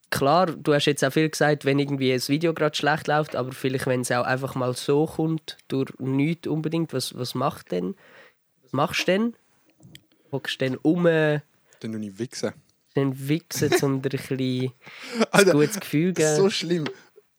[0.10, 3.52] klar, du hast jetzt auch viel gesagt, wenn irgendwie ein Video gerade schlecht läuft, aber
[3.52, 7.96] vielleicht, wenn es auch einfach mal so kommt, durch nichts unbedingt, was, was macht denn?
[8.64, 9.36] Was machst du denn?
[10.32, 11.42] Hockst du denn um, Dann
[11.80, 12.54] tue ich wichsen.
[12.96, 14.72] dann wichsen, um dir ein bisschen
[15.20, 16.44] ein Alter, gutes Gefühl zu Das ist geben?
[16.44, 16.86] so schlimm.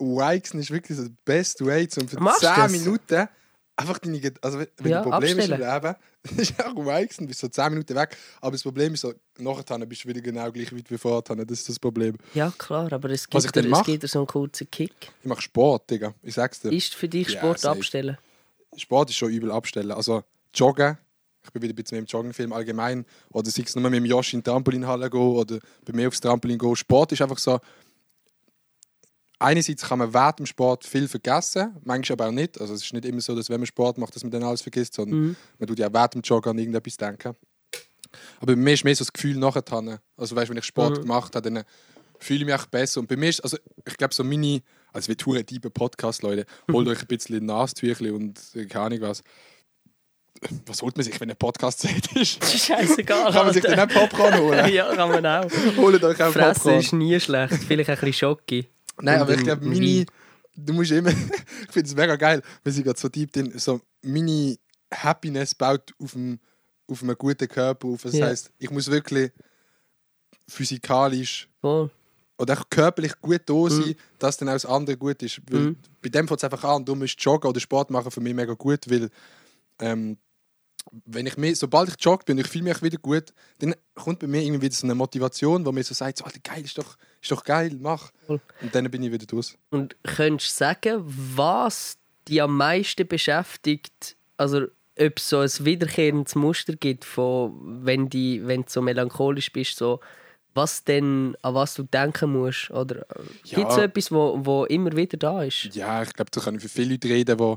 [0.00, 2.72] Wixen ist wirklich so der best way, um für Machst 10 das?
[2.72, 3.28] Minuten
[3.76, 5.60] einfach deine Also, wenn Ja, du Probleme hast im.
[5.60, 5.94] Leben,
[6.28, 8.16] dann ist auch Wixen, bist so 10 Minuten weg.
[8.40, 11.22] Aber das Problem ist so, nachher bist du wieder genau gleich weit wie vorher.
[11.22, 12.16] Das ist das Problem.
[12.34, 14.92] Ja, klar, aber es gibt, dir, es gibt dir so einen kurzen Kick.
[15.22, 16.14] Ich mache Sport, Digga.
[16.22, 16.72] Ich sag's dir.
[16.72, 17.78] Ist für dich Sport safe.
[17.78, 18.18] abstellen?
[18.76, 19.92] Sport ist schon übel abstellen.
[19.92, 20.22] Also
[20.54, 20.98] Joggen,
[21.44, 23.04] ich bin wieder ein bisschen im Joggenfilm allgemein.
[23.32, 26.20] Oder sei es nur mit dem Josh in die Trampolinhalle gehen oder bei mir aufs
[26.20, 26.76] Trampolin gehen.
[26.76, 27.58] Sport ist einfach so.
[29.40, 32.60] Einerseits kann man während dem Sport viel vergessen, manchmal aber auch nicht.
[32.60, 34.62] Also es ist nicht immer so, dass wenn man Sport macht, dass man dann alles
[34.62, 35.36] vergisst, sondern Mhm.
[35.58, 37.34] man tut ja auch während dem Joggen an irgendetwas denken.
[38.40, 39.62] Aber bei mir ist mehr so das Gefühl nachher.
[40.16, 41.02] Also weißt, wenn ich Sport Mhm.
[41.02, 41.64] gemacht habe, dann
[42.18, 42.98] fühle ich mich auch besser.
[43.00, 44.60] Und bei mir ist, also ich glaube so meine,
[44.92, 49.00] also wir tun einen Podcast, Leute, holt euch ein bisschen Nasentüchli und äh, keine Ahnung
[49.02, 49.22] was.
[50.66, 52.42] Was holt man sich, wenn ein Podcast Zeit ist?
[52.44, 53.32] Scheißegal.
[53.32, 54.68] Kann man sich dann auch Popcorn holen?
[54.72, 55.50] ja, kann man auch.
[55.76, 56.78] Holt euch auch Fressen Popcorn.
[56.78, 57.54] ist nie schlecht.
[57.54, 58.66] Vielleicht ein bisschen Schocki.
[59.00, 59.64] Nein, aber ich glaube.
[59.66, 60.06] Wein.
[60.56, 61.10] Du musst immer.
[61.66, 63.52] ich finde es mega geil, wenn sie gerade so deep drin.
[63.58, 64.56] So, meine
[64.92, 66.40] Happiness baut auf einem,
[66.88, 68.02] auf einem guten Körper auf.
[68.02, 68.26] Das Ja.
[68.26, 69.30] heisst, ich muss wirklich
[70.48, 71.90] physikalisch Voll.
[72.38, 73.94] oder auch körperlich gut da sein, Mhm.
[74.18, 75.40] dass dann auch das andere gut ist.
[75.50, 75.76] Weil Mhm.
[76.02, 76.84] Bei dem fängt es einfach an.
[76.84, 79.10] Darum ist Joggen oder Sport machen für mich mega gut, weil
[79.80, 80.16] ähm,
[81.04, 84.20] wenn ich mehr, sobald ich jogge bin und ich fühle mich wieder gut, dann kommt
[84.20, 86.78] bei mir irgendwie wieder so eine Motivation, wo mir so sagt, so, Alter, geil, ist
[86.78, 88.10] doch, ist doch geil, mach.
[88.26, 88.40] Voll.
[88.60, 89.56] Und dann bin ich wieder draus.
[89.70, 94.16] Und könntest du sagen, was dich am meisten beschäftigt?
[94.36, 94.66] Also,
[95.00, 99.76] ob es so ein wiederkehrendes Muster gibt, von, wenn, die, wenn du so melancholisch bist,
[99.76, 100.00] so,
[100.54, 102.70] was denn, an was du denken musst?
[102.70, 103.56] Oder äh, Ja.
[103.58, 105.74] gibt es so etwas, wo, wo immer wieder da ist?
[105.74, 107.54] Ja, ich glaube, da ich für viele Leute reden, die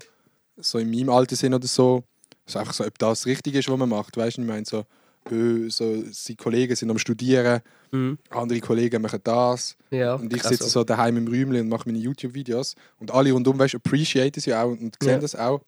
[0.58, 2.04] so in meinem Alter sind oder so.
[2.45, 4.17] Also einfach so, ob das richtig ist, was man macht.
[4.17, 4.86] Weißt du, ich meine, so,
[5.29, 8.17] so, seine Kollegen sind am Studieren, Mhm.
[8.29, 9.75] andere Kollegen machen das.
[9.91, 12.75] Ja, Und ich sitze so daheim im Räumchen und mache meine YouTube-Videos.
[12.99, 15.19] Und alle rundum, weißt du, appreciate es ja auch und sehen Ja.
[15.19, 15.62] das auch.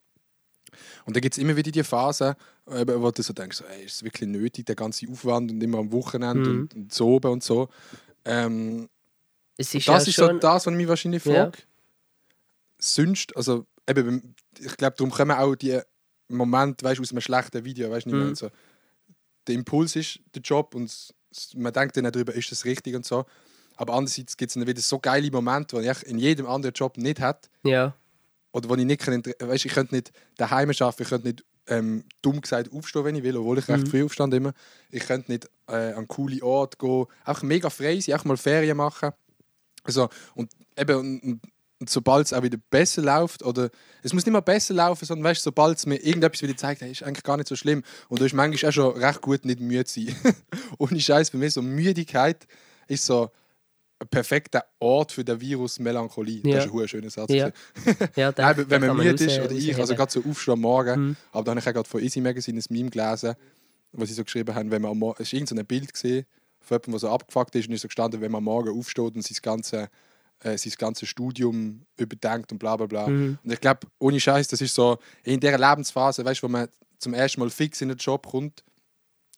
[1.06, 2.36] Und dann gibt es immer wieder die Phase,
[2.66, 5.80] wo du so denkst, so, ey, ist es wirklich nötig, der ganze Aufwand und immer
[5.80, 6.60] am Wochenende Mhm.
[6.62, 7.68] und, und so oben und so.
[8.26, 8.88] Ähm,
[9.58, 11.46] es ist das ja ist so das, was ich mich wahrscheinlich Ja.
[11.46, 11.58] frage.
[12.80, 15.80] Sonst, also eben, ich glaube, darum kommen auch die
[16.30, 18.26] Momente, weißt du, aus einem schlechten Video, weißt du, nicht Mhm.
[18.28, 18.50] mehr so.
[19.48, 21.14] Der Impuls ist der Job und
[21.56, 23.26] man denkt dann auch darüber, ist das richtig und so.
[23.76, 26.98] Aber andererseits gibt es dann wieder so geile Momente, die ich in jedem anderen Job
[26.98, 27.50] nicht hätte.
[27.64, 27.96] ja,
[28.52, 32.04] Oder wo ich nicht kann, weißt, ich könnte nicht daheim arbeiten, ich könnte nicht ähm,
[32.22, 33.90] dumm gesagt aufstehen, wenn ich will, obwohl ich recht Mhm.
[33.90, 34.54] früh aufstand immer.
[34.92, 38.78] Ich könnte nicht äh, an coole Orte gehen, einfach mega frei sein, auch mal Ferien
[38.78, 39.12] machen.
[39.84, 41.42] Also, und eben, und,
[41.84, 43.69] und sobald es auch wieder besser läuft, oder
[44.04, 46.89] es muss nicht mal besser laufen, sondern weißt, sobald es mir irgendetwas wieder zeigt, hey,
[46.91, 47.84] ist eigentlich gar nicht so schlimm.
[48.08, 50.15] Und du ist manchmal auch schon recht gut, nicht müde zu sein.
[50.78, 52.48] Ohne Scheiß, bei mir so Müdigkeit
[52.88, 53.32] ist so
[54.00, 56.39] ein perfekter Ort für den Virus Melancholie.
[56.46, 56.56] Ja.
[56.56, 57.32] Das ist ein schöner Satz.
[57.34, 57.52] Ja.
[58.15, 61.00] Ja, den- Nein, wenn man müde ist, oder ich, also gerade so aufstehen am Morgen,
[61.08, 61.15] Mhm.
[61.34, 63.36] aber dann habe ich auch gerade von Easy Magazine ein Meme gelesen,
[63.91, 65.93] wo sie so geschrieben haben, wenn man am Morgen, es ist irgend so ein Bild
[65.93, 66.26] gesehen
[66.62, 69.15] von jemandem, der so abgefuckt ist und ist so gestanden, wenn man am Morgen aufsteht
[69.15, 69.89] und sein ganze,
[70.44, 73.08] äh, sein ganzes Studium überdenkt und bla bla bla.
[73.08, 73.38] Mhm.
[73.44, 76.68] Und ich glaube, ohne Scheiß, das ist so in dieser Lebensphase, weißt du, wo man
[77.00, 78.64] zum ersten Mal fix in den Job kommt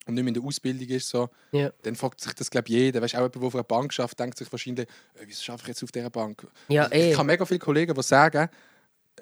[0.06, 1.72] und nicht mehr in der Ausbildung ist, so, Ja.
[1.82, 3.02] dann fragt sich das, glaube ich, jeder.
[3.02, 5.64] Weißt du, auch jemand, der auf einer Bank schafft, denkt sich wahrscheinlich, äh, wieso schaffe
[5.64, 6.46] ich jetzt auf dieser Bank?
[6.68, 7.12] Ja, eh.
[7.12, 8.50] Ich habe mega viele Kollegen, die sagen,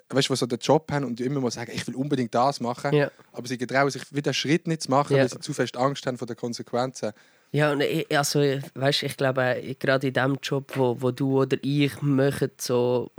[0.09, 2.33] weißt du, die so den Job haben und die immer mal sagen, ich will unbedingt
[2.35, 3.11] das machen, Ja.
[3.31, 5.21] aber sie getrauen sich wieder den Schritt nicht zu machen, Ja.
[5.21, 7.11] weil sie zu fest Angst haben vor den Konsequenzen.
[7.53, 11.41] Ja, und ich, also, weißt, ich glaube, äh, gerade in dem Job, wo, wo du
[11.41, 13.11] oder ich machen, so,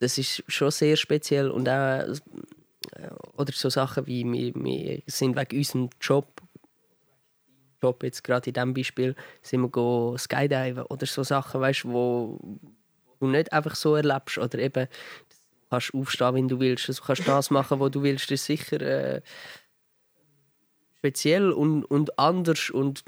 [0.00, 1.48] das ist schon sehr speziell.
[1.48, 6.42] Und auch, äh, oder so Sachen wie, wir, wir sind wegen unserem Job,
[7.80, 12.40] Job jetzt gerade in diesem Beispiel, sind wir go skydiven oder so Sachen, weißt, wo
[13.20, 14.38] du nicht einfach so erlebst.
[14.38, 18.24] Oder eben, du kannst aufstehen, wenn du willst, du kannst das machen, was du willst,
[18.32, 19.22] das ist sicher äh,
[20.96, 23.04] speziell und, und anders und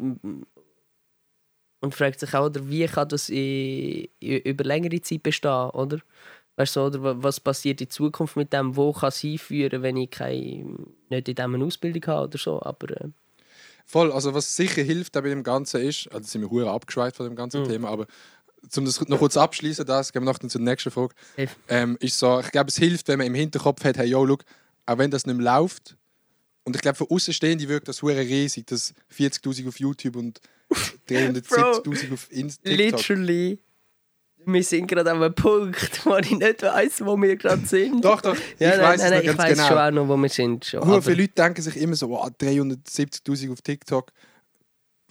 [1.80, 5.98] und fragt sich auch, oder, wie kann das in, über längere Zeit bestehen, oder?
[6.56, 9.96] Weißt du, oder wa- was passiert in Zukunft mit dem, wo kann es hinführen, wenn
[9.96, 10.64] ich keine,
[11.08, 13.08] nicht in dem eine Ausbildung habe oder so, aber äh,
[13.86, 17.26] Voll, also was sicher hilft bei dem Ganzen ist, also sind wir hure abgeschweift von
[17.26, 17.68] dem ganzen Mhm.
[17.68, 18.06] Thema, aber
[18.76, 21.14] um das noch kurz abschließen, das gehen wir noch zur nächsten Frage.
[21.66, 24.44] Ähm, ist so, ich glaube, es hilft, wenn man im Hinterkopf hat, hey, yo, look,
[24.86, 25.96] auch wenn das nicht mehr läuft,
[26.64, 30.40] und ich glaube, von Außenstehenden wirkt das hure riesig, das 40.000 auf YouTube und
[31.08, 32.76] 370.000 auf Inst- TikTok.
[32.78, 33.58] literally,
[34.46, 38.04] wir sind gerade an einem Punkt, wo ich nicht weiss, wo wir gerade sind.
[38.04, 39.68] Doch, doch, ja, ich nein, weiß nein, es nein, noch ich weiss genau.
[39.68, 40.64] schon auch noch, wo wir sind.
[40.64, 44.12] Schon, aber- viele Leute denken sich immer so, wow, 370.000 auf TikTok,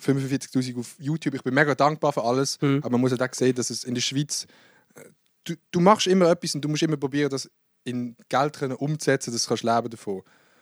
[0.02, 1.36] 45.000 auf YouTube.
[1.36, 2.78] Ich bin mega dankbar für alles, Mhm.
[2.80, 4.48] aber man muss halt auch sehen, dass es in der Schweiz,
[4.96, 5.02] äh,
[5.44, 7.50] du, du machst immer etwas und du musst immer probieren, das
[7.84, 10.22] in Geld umzusetzen, dass du kannst leben davon.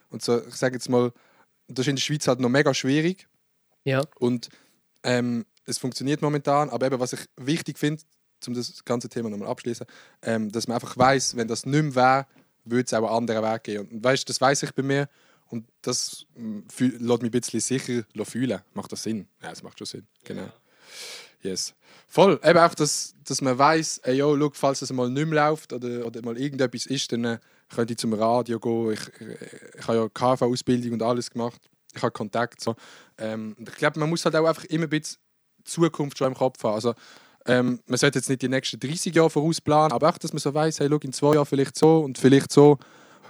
[0.10, 1.12] Und so, ich sage jetzt mal,
[1.68, 3.28] das ist in der Schweiz halt noch mega schwierig
[3.84, 4.50] Ja, und
[5.08, 8.04] ähm, es funktioniert momentan, aber eben, was ich wichtig finde,
[8.46, 9.88] um das ganze Thema nochmal abschließen,
[10.22, 12.28] ähm, dass man einfach weiß, wenn das nicht mehr wäre,
[12.66, 13.88] würde es auch einen anderen Weg gehen.
[13.88, 15.10] Und weißt, das weiß ich bei mir
[15.48, 18.62] und das mm, fühl- lässt mich ein bisschen sicher fühlen.
[18.74, 19.28] Macht das Sinn?
[19.42, 20.08] Ja, es macht schon Sinn.
[20.24, 20.50] Genau.
[21.42, 21.74] Yes.
[22.08, 22.40] Voll.
[22.44, 25.72] Eben auch, dass, dass man weiß, ey, yo, look, falls es mal nicht mehr läuft
[25.74, 27.40] oder, oder mal irgendetwas ist, dann äh,
[27.74, 28.92] könnte ich zum Radio gehen.
[28.94, 31.62] Ich, ich, ich habe ja KV-Ausbildung und alles gemacht.
[31.98, 32.62] Ich habe Kontakt.
[32.62, 32.76] So.
[33.18, 35.18] Ähm, ich glaube, man muss halt auch einfach immer ein bisschen
[35.64, 36.76] Zukunft schon im Kopf haben.
[36.76, 36.94] Also,
[37.46, 40.54] ähm, man sollte jetzt nicht die nächsten 30 Jahre vorausplanen, aber auch, dass man so
[40.54, 42.78] weiß, hey, look, in zwei Jahren vielleicht so und vielleicht so.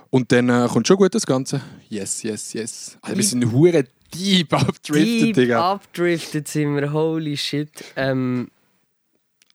[0.10, 1.62] Und dann äh, kommt schon gut das Ganze.
[1.89, 2.97] Yes, yes, yes.
[3.01, 5.73] Also, wir sind hure deep abdriftet, deep Digga.
[5.73, 7.69] abdrifted sind wir, holy shit.
[7.95, 8.49] Ähm,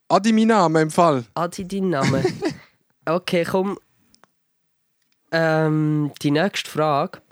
[0.08, 1.24] Adi, mein Name im Fall.
[1.34, 2.22] Adi, dein Name.
[3.06, 3.78] okay, komm.
[5.30, 7.22] Ähm, die nächste Frage.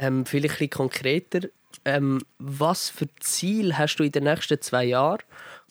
[0.00, 1.48] Ähm, vielleicht ein bisschen konkreter.
[1.84, 5.22] Ähm, was für Ziel hast du in den nächsten zwei Jahren?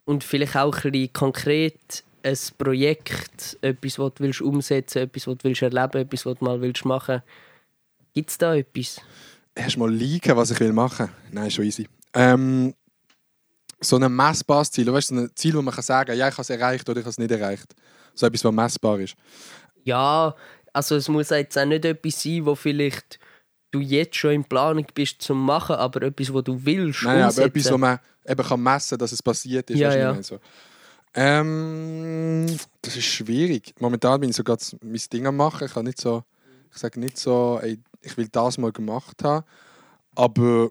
[0.06, 5.38] Und vielleicht auch ein bisschen konkret ein Projekt, etwas, was du willst umsetzen etwas, was
[5.38, 7.22] du willst erleben etwas, was du mal willst machen
[8.14, 9.00] Gibt es da etwas?
[9.58, 11.10] Hast du mal liegen, was ich will machen?
[11.32, 11.88] Nein, schon easy.
[12.14, 12.74] Ähm,
[13.80, 16.34] so ein messbares Ziel, weißt du, so ein Ziel, wo man kann sagen, ja, ich
[16.34, 17.76] habe es erreicht oder ich habe es nicht erreicht.
[18.16, 19.16] So etwas, was messbar ist.
[19.84, 20.36] Ja,
[20.74, 23.20] also es muss jetzt auch nicht etwas sein, wo vielleicht
[23.78, 27.28] du jetzt schon in Planung bist zum machen, aber etwas, wo du willst Nein, aber
[27.28, 27.50] umsetzen.
[27.50, 29.80] etwas, wo man eben kann messen kann, dass es passiert ist.
[29.80, 30.18] Ja, ja.
[30.18, 30.28] was?
[30.28, 30.40] So.
[31.14, 32.46] Ähm,
[32.82, 33.74] das ist schwierig.
[33.80, 35.66] Momentan bin ich so gerade mein Ding am machen.
[35.66, 36.24] Ich, kann nicht so,
[36.72, 39.46] ich sage nicht so, ey, ich will das mal gemacht haben.
[40.16, 40.70] Aber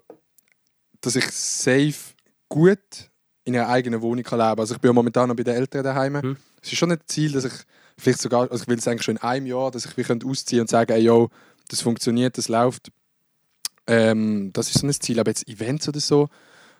[1.01, 2.13] dass ich safe
[2.49, 3.09] gut
[3.43, 4.59] in einer eigenen Wohnung kann leben kann.
[4.59, 6.13] Also ich bin ja momentan noch bei den Eltern daheim.
[6.13, 6.37] Mhm.
[6.61, 7.53] Es ist schon ein Ziel, dass ich
[7.97, 10.61] vielleicht sogar, also ich will es eigentlich schon in einem Jahr, dass ich könnte ausziehen
[10.61, 11.29] und sagen, ey, yo,
[11.69, 12.91] das funktioniert, das läuft.
[13.87, 15.19] Ähm, das ist so ein Ziel.
[15.19, 16.29] Aber jetzt Events oder so,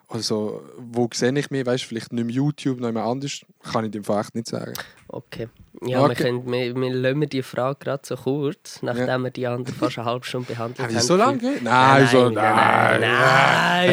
[0.09, 3.41] also wo sehe ich mich, weißt du, vielleicht nicht mehr YouTube, noch jemand anders,
[3.71, 4.73] kann ich dem Fall echt nicht sagen.
[5.09, 5.49] Okay.
[5.85, 6.09] Ja, Okay.
[6.09, 9.97] Wir, können, wir, wir lassen die Frage gerade so kurz, nachdem wir die andere fast
[9.99, 11.01] eine halbe Stunde behandelt Haben haben.
[11.03, 11.59] so lange Nein?
[11.63, 13.01] Nein, so, nein, nein,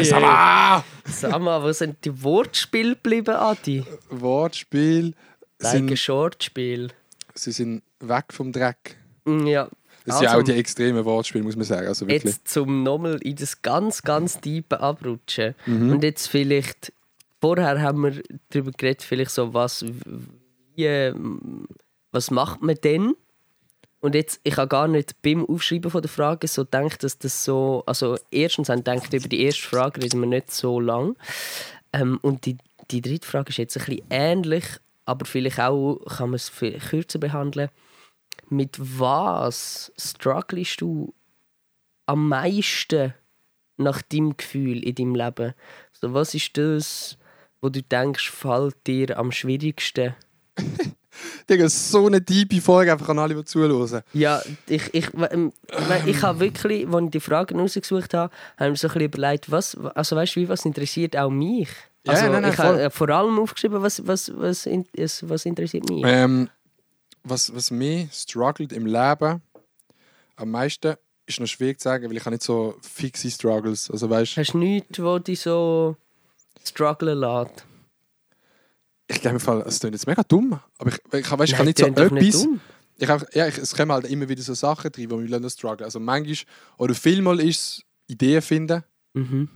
[0.09, 0.21] nein.
[0.21, 0.83] Mal!
[1.05, 3.85] Sag mal, wo sind die Wortspiele geblieben, Adi?
[4.09, 5.13] Wortspiel,
[5.59, 6.89] Dein sind, Shortspiel.
[7.33, 8.97] sie sind weg vom Dreck.
[9.25, 9.69] Mm, Ja.
[10.05, 11.87] Das sind ja Also, auch die extremen Wortspiele, muss man sagen.
[11.87, 12.33] Also wirklich.
[12.33, 15.55] Jetzt zum nochmal in das ganz, ganz tiefe abrutschen.
[15.65, 15.91] Mhm.
[15.91, 16.93] Und jetzt vielleicht,
[17.41, 19.83] vorher haben wir darüber geredet, vielleicht so, was,
[20.75, 21.67] wie, ähm,
[22.11, 23.15] was macht man denn?
[24.05, 27.43] Und jetzt, ich habe gar nicht beim Aufschreiben von der Frage so gedacht, dass das
[27.43, 31.15] so, also erstens habe ich gedacht, über die erste Frage reden wir nicht so lang.
[31.91, 32.57] Ähm, und die,
[32.91, 34.65] die dritte Frage ist jetzt ein bisschen ähnlich,
[35.05, 37.69] aber vielleicht auch kann man es viel kürzer behandeln.
[38.49, 41.13] Mit was strugglest du
[42.05, 43.13] am meisten
[43.77, 45.53] nach deinem Gefühl in deinem Leben?
[45.93, 47.17] So, was ist das,
[47.61, 50.15] wo du denkst, fällt dir am schwierigsten?
[51.49, 54.01] Digga, so eine tiefe Folge einfach an alle, die zuhören.
[54.13, 55.53] Ja, ich, ich, ähm,
[56.03, 58.93] ich, ich habe wirklich, als ich die Fragen rausgesucht habe, habe ich mir so ein
[58.93, 61.69] bisschen überlegt, was, also weißt du, wie, was interessiert auch mich?
[62.05, 66.03] Ja, Also, nein, nein, ich habe vor allem aufgeschrieben, was, was, was, was interessiert mich.
[66.05, 66.49] Ähm,
[67.25, 69.41] was, was mich struggelt im Leben
[70.37, 73.89] am meisten, ist noch schwierig zu sagen, weil ich habe nicht so fixe Struggles.
[73.89, 75.97] Also weißt, Hast du nichts, wo dich so
[76.63, 77.65] strugglen lässt?
[79.07, 81.77] ich glaube, Fall, es klingt jetzt mega dumm, aber ich, ich, weißt, ich habe nicht
[81.79, 81.99] so nicht
[82.35, 82.41] etwas.
[82.43, 82.61] dumm.
[82.97, 85.83] Ich ja, ich, es kommen halt immer wieder so Sachen drin, die mich strugglen.
[85.85, 86.37] Also manchmal,
[86.77, 88.83] oder vielmal ist es Ideen finden,
[89.13, 89.47] Mhm.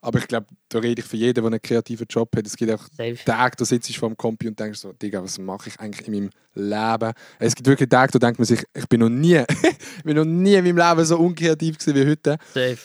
[0.00, 2.46] Aber ich glaube, da rede ich für jeden, der einen kreativen Job hat.
[2.46, 3.16] Es gibt auch Safe.
[3.24, 6.06] Tage, da sitzt du vor dem Computer und denkst so, Digga, was mache ich eigentlich
[6.06, 7.12] in meinem Leben?
[7.38, 9.36] Es gibt wirklich Tage, da denkt man sich, ich bin noch nie,
[9.98, 12.36] ich bin noch nie in meinem Leben so unkreativ gewesen wie heute.
[12.52, 12.78] Safe.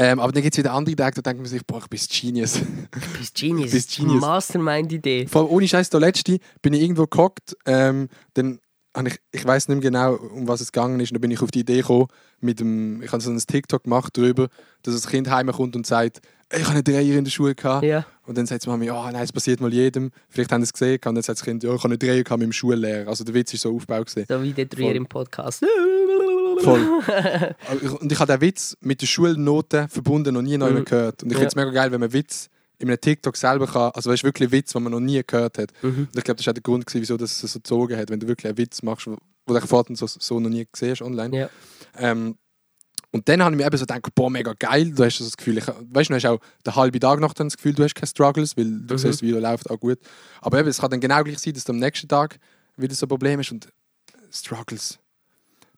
[0.00, 1.98] Ähm, aber dann gibt es wieder andere Tage, da denkt man sich, boah, ich bin
[2.08, 2.52] Genius.
[2.52, 3.66] Du bist Genius.
[3.70, 4.20] Du bist Genius.
[4.20, 5.26] Mastermind-Idee.
[5.26, 8.60] Vor allem ohne Scheiß, der letzte bin ich irgendwo gehockt, ähm, dann
[9.06, 11.40] ich, ich weiß nicht mehr genau, um was es gegangen ist, und dann bin ich
[11.42, 12.06] auf die Idee gekommen,
[12.40, 14.48] mit dem, ich habe so ein TikTok gemacht darüber,
[14.82, 16.20] dass das Kind heimkommt und sagt,
[16.52, 17.84] ich habe einen Dreier in der Schule gehabt.
[17.84, 18.06] Ja.
[18.26, 20.10] Und dann sagt die Mami, oh nein, es passiert mal jedem.
[20.30, 20.98] Vielleicht haben sie es gesehen.
[21.04, 23.06] Und dann sagt das Kind, ja, ich habe einen Dreier gehabt mit dem Schullehrer.
[23.08, 24.06] Also der Witz ist so aufgebaut.
[24.06, 24.26] Gewesen.
[24.26, 25.62] So wie der Dreier im Podcast.
[26.60, 26.80] Voll.
[28.00, 30.84] Und ich habe den Witz mit der Schulnote verbunden noch nie neu Mhm.
[30.86, 31.22] gehört.
[31.22, 32.48] Und ich finde es mega geil, wenn man Witz
[32.78, 33.90] in einem TikTok selber kann.
[33.94, 35.72] Also weißt wirklich Witz, den man noch nie gehört hat.
[35.82, 36.08] Mhm.
[36.12, 38.10] Und ich glaube, das war auch der Grund, gewesen, wieso das so gezogen hat.
[38.10, 39.16] Wenn du wirklich einen Witz machst, wo
[39.54, 41.36] du vorher so, so noch nie gesehen hast online.
[41.36, 41.50] Ja.
[41.96, 42.36] Ähm,
[43.10, 44.92] und dann habe ich mir eben so gedacht, boah, mega geil.
[44.94, 47.48] Du hast das Gefühl, ich, weißt du, du hast auch den halben Tag noch dann
[47.48, 48.98] das Gefühl, du hast keine Struggles, weil du Mhm.
[48.98, 49.98] siehst, wie du läuft, auch gut.
[50.42, 52.38] Aber eben, es kann dann genau gleich sein, dass du am nächsten Tag
[52.76, 53.68] wieder so ein Problem hast und
[54.30, 54.98] Struggles.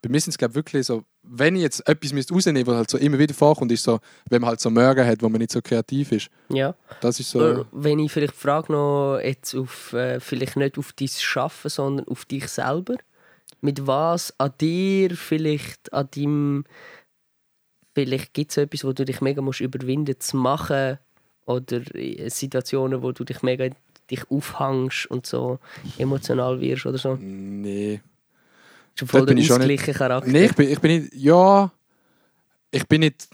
[0.02, 2.76] Bei mir sind es, glaube ich, wirklich so, wenn ich jetzt etwas müsste rausnehmen was
[2.76, 5.40] halt so immer wieder vorkommt, ist so, wenn man halt so Morgen hat, wo man
[5.40, 6.30] nicht so kreativ ist.
[6.48, 6.74] ja.
[7.00, 7.38] Das ist so.
[7.38, 12.08] Oder wenn ich vielleicht frage noch jetzt auf, äh, vielleicht nicht auf dein Schaffen, sondern
[12.08, 12.96] auf dich selber.
[13.60, 16.64] Mit was an dir, vielleicht an deinem,
[17.94, 20.98] vielleicht gibt es etwas, wo du dich mega musst überwinden zu machen
[21.44, 23.68] oder äh, Situationen, wo du dich mega
[24.10, 25.58] dich aufhängst und so
[25.98, 27.16] emotional wirst oder so.
[27.16, 28.00] Nee.
[29.00, 30.30] Schon voll der ausgleiche Charakter.
[30.30, 31.14] Nee, ich bin, ich bin nicht.
[31.14, 31.72] Ja.
[32.70, 33.28] Ich bin nicht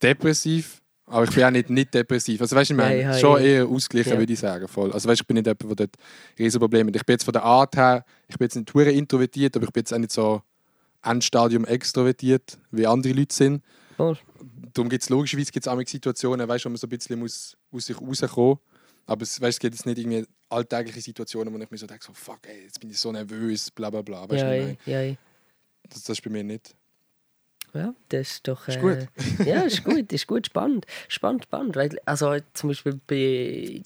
[0.00, 2.40] depressiv, aber ich bin auch nicht nicht depressiv.
[2.40, 3.46] Also weißt du, ich meine, ja, schon ja.
[3.46, 4.18] eher ausgeglichen, Ja.
[4.18, 4.68] würde ich sagen.
[4.68, 4.92] Voll.
[4.92, 5.96] Also weißt ich bin nicht jemand, der dort
[6.38, 6.96] riesen Probleme hat.
[6.96, 9.72] Ich bin jetzt von der Art her, ich bin jetzt nicht hure introvertiert, aber ich
[9.72, 10.40] bin jetzt auch nicht so
[11.02, 13.62] Endstadium extrovertiert, wie andere Leute sind.
[13.96, 14.16] Voll.
[14.72, 17.86] Darum gibt es logischerweise gibt's auch Situationen, weißt, wo man so ein bisschen muss aus
[17.86, 18.58] sich rauskommen
[19.06, 22.04] Aber es, weißt, es gibt jetzt nicht irgendwie alltägliche Situationen, wo ich mir so denke,
[22.04, 24.28] so, fuck, ey, jetzt bin ich so nervös, bla bla bla.
[24.28, 25.16] Weißt, du, Ja, ja,
[25.88, 26.74] das, das ist bei mir nicht.
[27.74, 28.68] Ja, das ist doch.
[28.68, 29.46] Äh, Ist gut.
[29.46, 30.86] ja, ist gut, ist gut, spannend.
[31.08, 31.76] Spannend, spannend.
[31.76, 33.82] Weil, also zum Beispiel bei.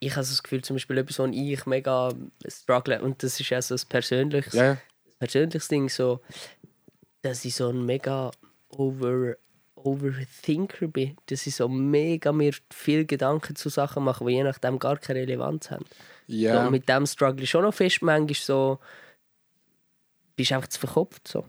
[0.00, 2.12] Ich habe das Gefühl, zum Beispiel etwas, wo ich mega
[2.46, 4.76] struggle, und das ist ja so ein persönliches, ja.
[5.18, 6.20] persönliches Ding, so,
[7.22, 8.30] dass ich so ein mega
[8.68, 9.36] over,
[9.84, 11.16] Overthinker bin.
[11.26, 15.20] Dass ich so mega mir viel Gedanken zu Sachen mache, die je nachdem gar keine
[15.20, 15.84] Relevanz haben.
[16.26, 16.64] Ja.
[16.66, 18.78] Und mit dem struggle ich schon noch fest, manchmal so.
[20.36, 21.26] Bist einfach zu verkopft.
[21.26, 21.44] So.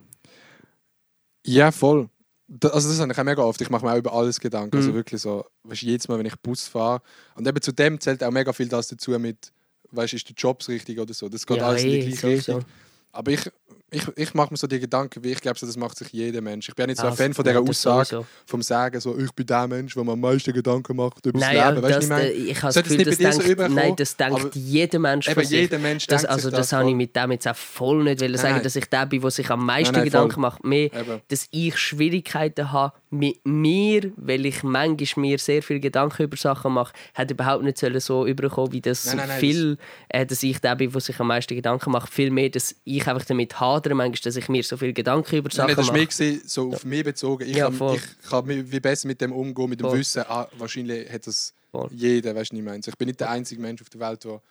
[1.46, 2.10] Ja, voll.
[2.48, 3.62] Da, also das habe ich auch mega oft.
[3.62, 4.76] Ich mache mir auch über alles Gedanken.
[4.76, 4.96] Also Mhm.
[4.96, 7.02] wirklich so, weißt, jedes Mal, wenn ich Bus fahre.
[7.36, 9.52] Und eben zu dem zählt auch mega viel das dazu mit,
[9.92, 11.30] weißt, du, ist der Job richtig oder so.
[11.30, 12.28] Das geht Ja, alles in die eh, gleiche.
[12.28, 12.66] Richtung.
[13.12, 13.52] Aber ich,
[13.92, 16.42] ich, ich mache mir so die Gedanken, wie ich glaube, so, das macht sich jeder
[16.42, 16.70] Mensch.
[16.70, 18.28] Ich bin auch nicht so ein Fan von ja, dieser das Aussage, sowieso.
[18.46, 21.48] vom Sagen, so, ich bin der Mensch, der mir am meisten Gedanken macht über das
[21.48, 21.84] Nein, ja, Leben.
[21.84, 22.24] Weißt das, ich meine?
[22.24, 25.30] äh, ich habe das Gefühl, nicht das so denkt, rüberkommen, nein, das denkt jeder Mensch
[25.30, 25.60] von sich.
[25.60, 28.38] jeder Mensch das, also das das habe ich mit dem jetzt auch voll nicht wollen
[28.38, 28.64] sagen, nein.
[28.64, 30.42] dass ich der bin, der sich am meisten Nein, nein, Gedanken voll.
[30.42, 30.64] macht.
[30.64, 31.22] Mehr, Eben.
[31.28, 36.74] dass ich Schwierigkeiten habe mit mir, weil ich manchmal mir sehr viel Gedanken über Sachen
[36.74, 39.78] mache, hat überhaupt nicht so überkommen, wie das nein, viel,
[40.10, 42.14] äh, dass ich der bin, der sich am meisten Gedanken macht.
[42.14, 45.50] Viel mehr, dass ich einfach damit hadere, manchmal, dass ich mir so viel Gedanken über
[45.50, 46.24] Sachen nein, das war mache.
[46.24, 47.48] mehr so auf mich bezogen.
[47.50, 50.00] Ich Ja, kann, ich wie besser mit dem umgehen, mit dem Voll.
[50.00, 51.90] Wissen, ah, wahrscheinlich hat das Voll.
[51.92, 52.82] jeder, weißt du, ich meine.
[52.86, 54.42] Ich bin nicht der einzige Mensch auf der Welt, der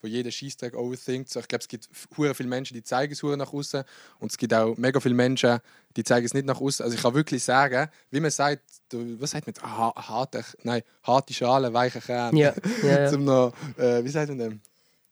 [0.00, 1.28] wo jeder Scheißtag overthinkt.
[1.28, 3.84] So, ich glaube, es gibt hure viele Menschen, die zeigen es nach außen
[4.18, 5.58] und es gibt auch mega viele Menschen,
[5.96, 6.84] die zeigen es nicht nach außen.
[6.84, 8.62] Also ich kann wirklich sagen, wie man sagt,
[8.92, 12.36] was sagt man, ha harte, nein, harte Schale, weiche Kern.
[12.36, 13.06] Ja, ja, ja.
[13.10, 14.60] Zum noch, äh, wie sagt man dem?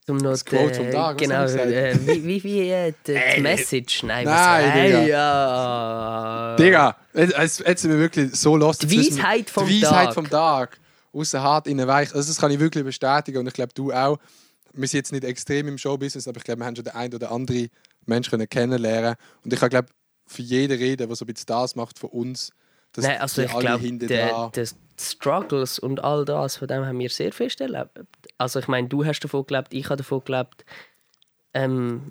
[0.09, 3.17] Um noch Das Quote vom die- Tag, was Genau, äh, wie, wie, wie äh, die,
[3.35, 4.03] die Message?
[4.03, 5.05] Nein, was Nein, hey, Digga.
[5.07, 6.55] ja.
[6.57, 8.83] Digga, jetzt, jetzt sind wir wirklich so lost.
[8.83, 10.13] Die Weisheit vom Die Weisheit Tag.
[10.13, 10.79] vom Tag.
[11.13, 12.13] Außer hart, innen weich.
[12.15, 14.17] Also das kann ich wirklich bestätigen und ich glaube, du auch.
[14.73, 17.13] Wir sind jetzt nicht extrem im Showbusiness, aber ich glaube, wir haben schon den einen
[17.15, 17.67] oder anderen
[18.05, 19.87] Mensch können kennenlernen Und ich glaube
[20.27, 22.51] für jeden reden, der so ein bisschen das macht von uns,
[22.93, 24.51] dass Nein, also die ich alle glaube, die dran...
[24.99, 27.91] Struggles und all das, von dem haben wir sehr fest erlebt.
[28.37, 30.63] Also ich meine, du hast davon gelebt, ich habe davon gelebt.
[31.53, 32.01] Ähm,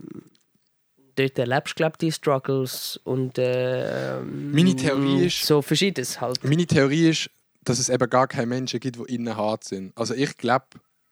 [1.14, 6.42] dort erlebst du, glaube die Struggles und äh, Meine Theorie ist- So verschiedenes halt.
[6.44, 7.30] Meine Theorie ist,
[7.62, 9.96] dass es eben gar keine Menschen gibt, die innen hart sind.
[9.96, 10.66] Also ich glaube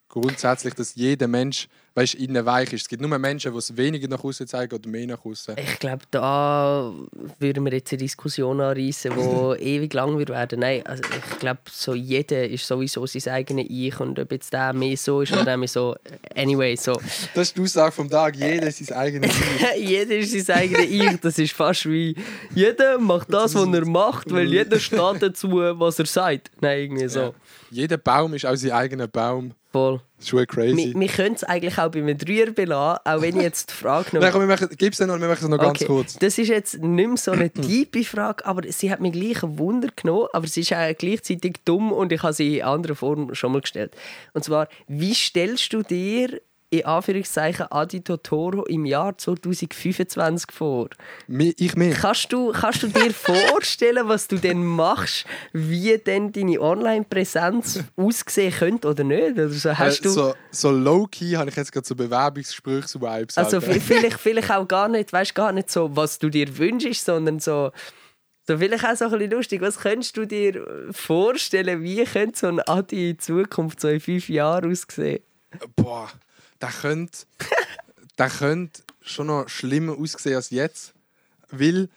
[0.08, 2.82] grundsätzlich, dass jeder Mensch weißt, innen weich ist.
[2.82, 5.56] Es gibt nur Menschen, die es weniger nach außen zeigen oder mehr nach außen.
[5.56, 6.92] Ich glaube, da
[7.38, 10.60] würden wir jetzt eine Diskussion anreißen, die ewig lang wird werden.
[10.60, 14.72] Nein, also ich glaube, so jeder ist sowieso sein eigenes Ich und ob jetzt der
[14.72, 15.94] mehr so ist oder der mehr so.
[16.34, 16.94] Anyway, so.
[17.34, 18.34] Das ist die Aussage vom Tag.
[18.36, 19.78] Jeder ist sein eigenes Ich.
[19.88, 21.20] jeder ist sein eigenes Ich.
[21.20, 22.16] Das ist fast wie
[22.54, 26.50] jeder macht das, was er macht, weil jeder steht dazu, was er sagt.
[26.60, 27.20] Nein, irgendwie so.
[27.20, 27.34] Ja.
[27.70, 29.52] Jeder Baum ist auch sein eigener Baum.
[29.74, 30.00] Voll.
[30.18, 30.94] Das ist schon Wir, crazy.
[30.96, 34.14] wir können es eigentlich auch bei einem Dreier belassen, auch wenn ich jetzt die Frage
[34.14, 36.16] noch Nein, komm, wir machen, gib's dann noch, wir machen es noch ganz Okay, kurz.
[36.16, 39.58] Das ist jetzt nicht mehr so eine tiefe Frage, aber sie hat mir gleich ein
[39.58, 43.34] Wunder genommen, aber sie ist auch gleichzeitig dumm und ich habe sie in anderer Form
[43.34, 43.96] schon mal gestellt.
[44.32, 46.40] Und zwar, wie stellst du dir
[46.70, 50.88] in Anführungszeichen Adi Totoro im Jahr 2025 vor?
[51.28, 51.92] Ich mir.
[51.92, 58.52] Kannst du, kannst du dir vorstellen, was du denn machst, wie denn deine Online-Präsenz aussehen
[58.52, 59.32] könnte oder nicht?
[59.32, 63.38] Oder so, hast Äh, du, so, so low-key habe ich jetzt gerade so Bewerbungsgesprächs-Vibes.
[63.38, 67.38] Also vielleicht, vielleicht auch gar nicht, weißt gar nicht so, was du dir wünschst, sondern
[67.38, 67.70] so,
[68.46, 69.60] so vielleicht auch so ein bisschen lustig.
[69.60, 74.28] Was könntest du dir vorstellen, wie könnte so ein Adi in Zukunft, so in fünf
[74.28, 75.20] Jahren aussehen?
[75.76, 76.10] Boah,
[76.64, 77.18] der könnte,
[78.18, 80.94] der könnte schon noch schlimmer aussehen als jetzt.
[81.50, 81.88] Weil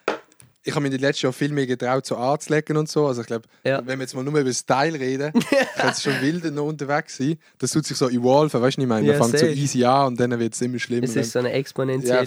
[0.64, 3.08] ich habe mir in den letzten Jahren viel mehr getraut, so anzulegen und so.
[3.08, 3.78] Also ich glaube, Ja.
[3.86, 5.32] wenn wir jetzt mal nur über Style reden,
[5.76, 7.38] könnte es schon wilder noch unterwegs sein.
[7.60, 9.08] Das tut sich so evolven, weißt du, ich meine?
[9.08, 11.06] Man Ja, fängt so easy an und dann wird es immer schlimmer.
[11.06, 12.26] Es ist so eine ja, exponentielle.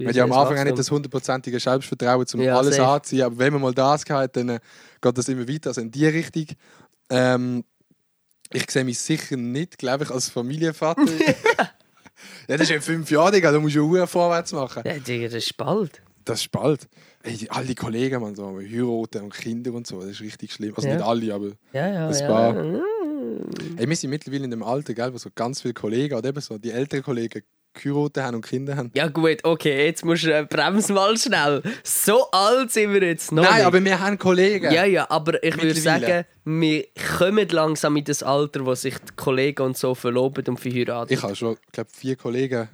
[0.00, 2.86] Man hat ja am Anfang auch nicht das hundertprozentige Selbstvertrauen, um Ja, alles safe.
[2.88, 3.22] anzuziehen.
[3.22, 4.60] Aber wenn man mal das hat, dann äh,
[5.00, 6.46] geht das immer weiter, also in die Richtung.
[7.08, 7.64] Ähm,
[8.52, 11.02] ich sehe mich sicher nicht, glaube ich, als Familienvater.
[12.48, 14.82] ja, das ist in fünf Jahren, Digga, da musst du ja vorwärts machen.
[14.86, 16.02] Ja, Digga, das ist bald.
[16.24, 16.88] Das ist bald.
[17.22, 20.52] Ey, die- all die Kollegen, man, so, heiraten und Kinder und so, das ist richtig
[20.52, 20.74] schlimm.
[20.76, 20.94] Also Ja.
[20.96, 22.28] nicht alle, aber Ja, ja, Das ja.
[22.28, 22.82] war- Mm.
[23.76, 26.40] ey, wir sind mittlerweile in dem Alter, gell, wo so ganz viele Kollegen oder eben
[26.40, 27.42] so die älteren Kollegen
[27.82, 28.90] geheiratet haben und Kinder haben.
[28.94, 31.62] Ja gut, okay, jetzt musst du äh, bremsen mal schnell.
[31.82, 33.66] So alt sind wir jetzt noch Nein, nicht.
[33.66, 34.72] aber wir haben Kollegen.
[34.72, 36.84] Ja, ja, aber ich würde sagen, wir
[37.18, 41.12] kommen langsam in das Alter, wo sich die Kollegen und so verloben und verheiraten.
[41.12, 42.68] Ich habe schon, glaube vier Kollegen.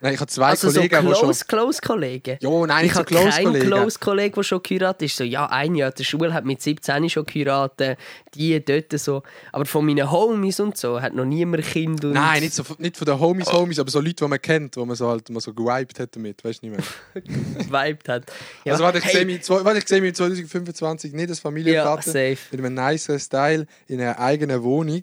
[0.00, 1.22] Nein, ich habe zwei also so Kollegen, die schon.
[1.24, 2.36] close, close Kollegen.
[2.42, 3.66] Jo, nein, ich so habe close keinen Kollegen.
[3.66, 5.16] close Kollegen, der schon geheiratet ist.
[5.16, 7.98] So, ja, ein Jahr der Schule hat mit 17 schon geheiratet,
[8.34, 9.22] die dort so.
[9.52, 12.04] Aber von meinen Homies und so hat noch niemand Kind.
[12.04, 14.76] Und Nein, nicht, so, nicht von den Homies, Homies, aber so Leute, die man kennt,
[14.76, 16.78] wo man so halt mal so gewiped hat damit, weißt du nicht
[17.14, 17.22] mehr.
[17.66, 18.24] geweibt hat.
[18.64, 21.38] Ja, Also warte, ich hey, sehe mich, zwei- warte, ich sehe mich 2025 nicht als
[21.38, 22.36] Ja, Familienvater safe.
[22.52, 25.02] mit einem niceren Style in einer eigenen Wohnung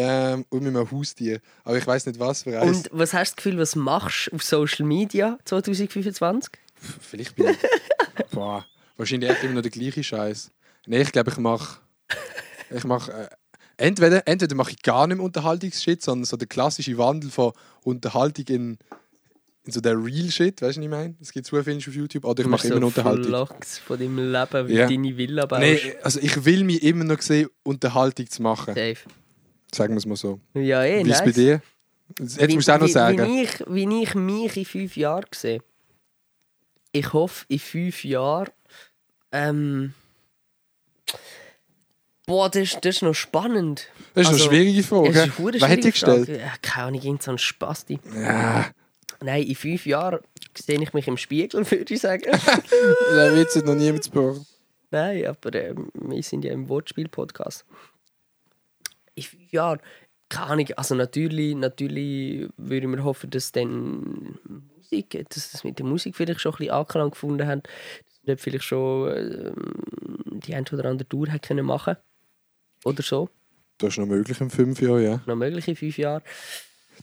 [0.00, 1.40] ähm, und mit einem Haustier.
[1.64, 2.88] Aber ich weiß nicht was für eins.
[2.88, 6.52] Und was hast du das Gefühl, was machst du auf Social Media 2025?
[7.00, 7.58] Vielleicht bin ich.
[8.30, 8.64] boah,
[8.96, 10.50] wahrscheinlich echt immer noch der gleiche Scheiß.
[10.86, 11.80] Nein, ich glaube, ich mache.
[12.74, 13.12] Ich mache.
[13.12, 13.28] Äh,
[13.76, 18.46] entweder, entweder mache ich gar nicht mehr Unterhaltungsshit, sondern so der klassische Wandel von Unterhaltung
[18.48, 18.78] in,
[19.64, 21.14] in so der Real Shit, weißt du, was ich meine?
[21.20, 22.24] Es gibt zu viel auf YouTube.
[22.24, 23.24] Oder ich mache immer noch Unterhaltung.
[23.26, 24.88] Vlogs von deinem Leben, wie Ja.
[24.88, 25.60] deine Villa baust.
[25.62, 28.74] Nee, also ich will mich immer noch sehen, Unterhaltung zu machen.
[28.74, 28.96] Safe.
[29.74, 30.40] Sagen wir es mal so.
[30.54, 31.18] Ja, eh, Wie ist nice.
[31.20, 31.62] es bei dir?
[32.18, 33.18] Jetzt Wie- musst du auch noch wie, sagen.
[33.26, 35.62] Wie ich, wie ich mich in fünf Jahren sehe.
[36.92, 38.50] Ich hoffe, in fünf Jahren.
[39.32, 39.94] Ähm,
[42.26, 43.88] boah, das, ist- das ist noch spannend.
[44.14, 45.08] Das ist Also, eine schwierige Frage.
[45.10, 46.28] Es ist eine Wer die schwierige gestellt?
[46.28, 48.00] Ja, keine Ahnung, irgend so ein Spasti.
[48.14, 48.70] Ja,
[49.22, 50.20] Nein, in fünf Jahren
[50.56, 52.22] sehe ich mich im Spiegel, würde ich sagen.
[52.22, 54.40] der Witz hat noch niemand gebracht.
[54.90, 57.64] Nein, aber ähm, wir sind ja im Wortspiel-Podcast.
[59.28, 59.80] Fünf Jahren,
[60.28, 64.38] keine Ahnung, also natürlich, natürlich würde ich mir hoffen, dass dann
[64.76, 68.40] Musik, dass das mit der Musik vielleicht schon ein bisschen Anklang gefunden haben, dass dort
[68.40, 71.96] vielleicht schon ähm, die ein oder andere Tour hätten können machen
[72.84, 73.28] Oder so,
[73.78, 75.20] Das ist noch möglich in fünf Jahren, ja.
[75.26, 76.22] noch möglich in fünf Jahren.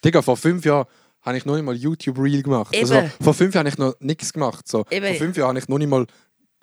[0.03, 0.87] Digga, vor fünf Jahren
[1.21, 2.75] habe ich noch nicht mal YouTube-Reel gemacht.
[2.75, 3.11] Also, Eben.
[3.21, 4.67] vor fünf Jahren habe ich noch nichts gemacht.
[4.67, 4.85] So.
[4.89, 5.07] Eben.
[5.07, 6.05] Vor fünf Jahren habe ich noch nicht mal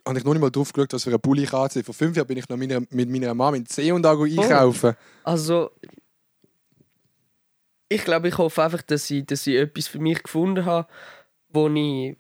[0.07, 1.83] habe ich noch nicht mal drauf geschaut, was für ein Bulli ich anziehe.
[1.83, 4.95] Vor fünf Jahren bin ich noch meiner, mit meiner Mama in C und A einkaufen.
[5.23, 5.71] Also,
[7.89, 10.89] ich glaube, ich hoffe einfach, dass ich, dass ich etwas für mich gefunden habe,
[11.49, 12.17] wo ich,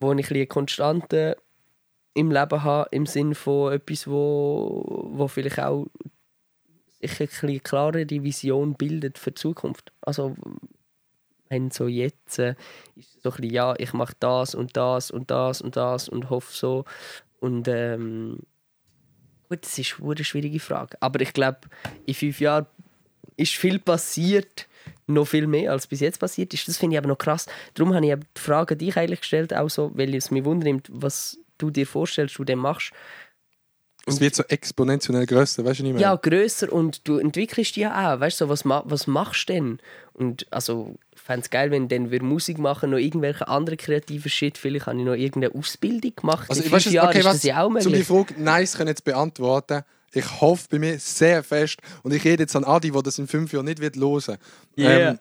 [0.00, 1.36] wo ich ein Konstante
[2.14, 5.86] im Leben habe, im Sinne von etwas, wo, wo vielleicht auch
[7.00, 9.92] sich ein bisschen klarere Vision bildet für die Zukunft.
[10.00, 10.36] Also,
[11.48, 12.54] wenn so jetzt äh,
[12.96, 16.30] ist so ein bisschen, ja, ich mache das und das und das und das und
[16.30, 16.84] hoffe so.
[17.40, 18.38] Und ähm,
[19.48, 20.96] Gut, das ist eine schwierige Frage.
[21.00, 21.60] Aber ich glaube,
[22.06, 22.66] in fünf Jahren
[23.36, 24.66] ist viel passiert,
[25.06, 26.66] noch viel mehr als bis jetzt passiert ist.
[26.66, 27.46] Das finde ich aber noch krass.
[27.74, 31.38] Darum habe ich die Frage dich eigentlich gestellt, auch so, weil es mich wundert, was
[31.58, 32.92] du dir vorstellst, du dem machst.
[34.06, 36.02] Es wird so exponentiell grösser, weißt du nicht mehr?
[36.02, 38.20] Ja, grösser und du entwickelst dich ja auch.
[38.20, 39.78] Weißt du, so, was, ma was machst du denn?
[40.12, 44.28] Und also, ich fände es geil, wenn dann wir Musik machen, noch irgendwelche andere kreative
[44.28, 44.58] Shit.
[44.58, 46.50] Vielleicht habe ich noch irgendeine Ausbildung gemacht.
[46.50, 48.06] Also, In weißt Jahren okay, ist was, das ja auch um die möglich.
[48.06, 49.82] Frage nice können jetzt beantworten.
[50.12, 53.26] Ich hoffe bei mir sehr fest, und ich rede jetzt an Adi, der das in
[53.26, 54.36] fünf Jahren nicht wird hören
[54.78, 55.10] Yeah.
[55.10, 55.18] ähm,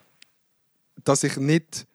[1.04, 1.88] dass ich nicht,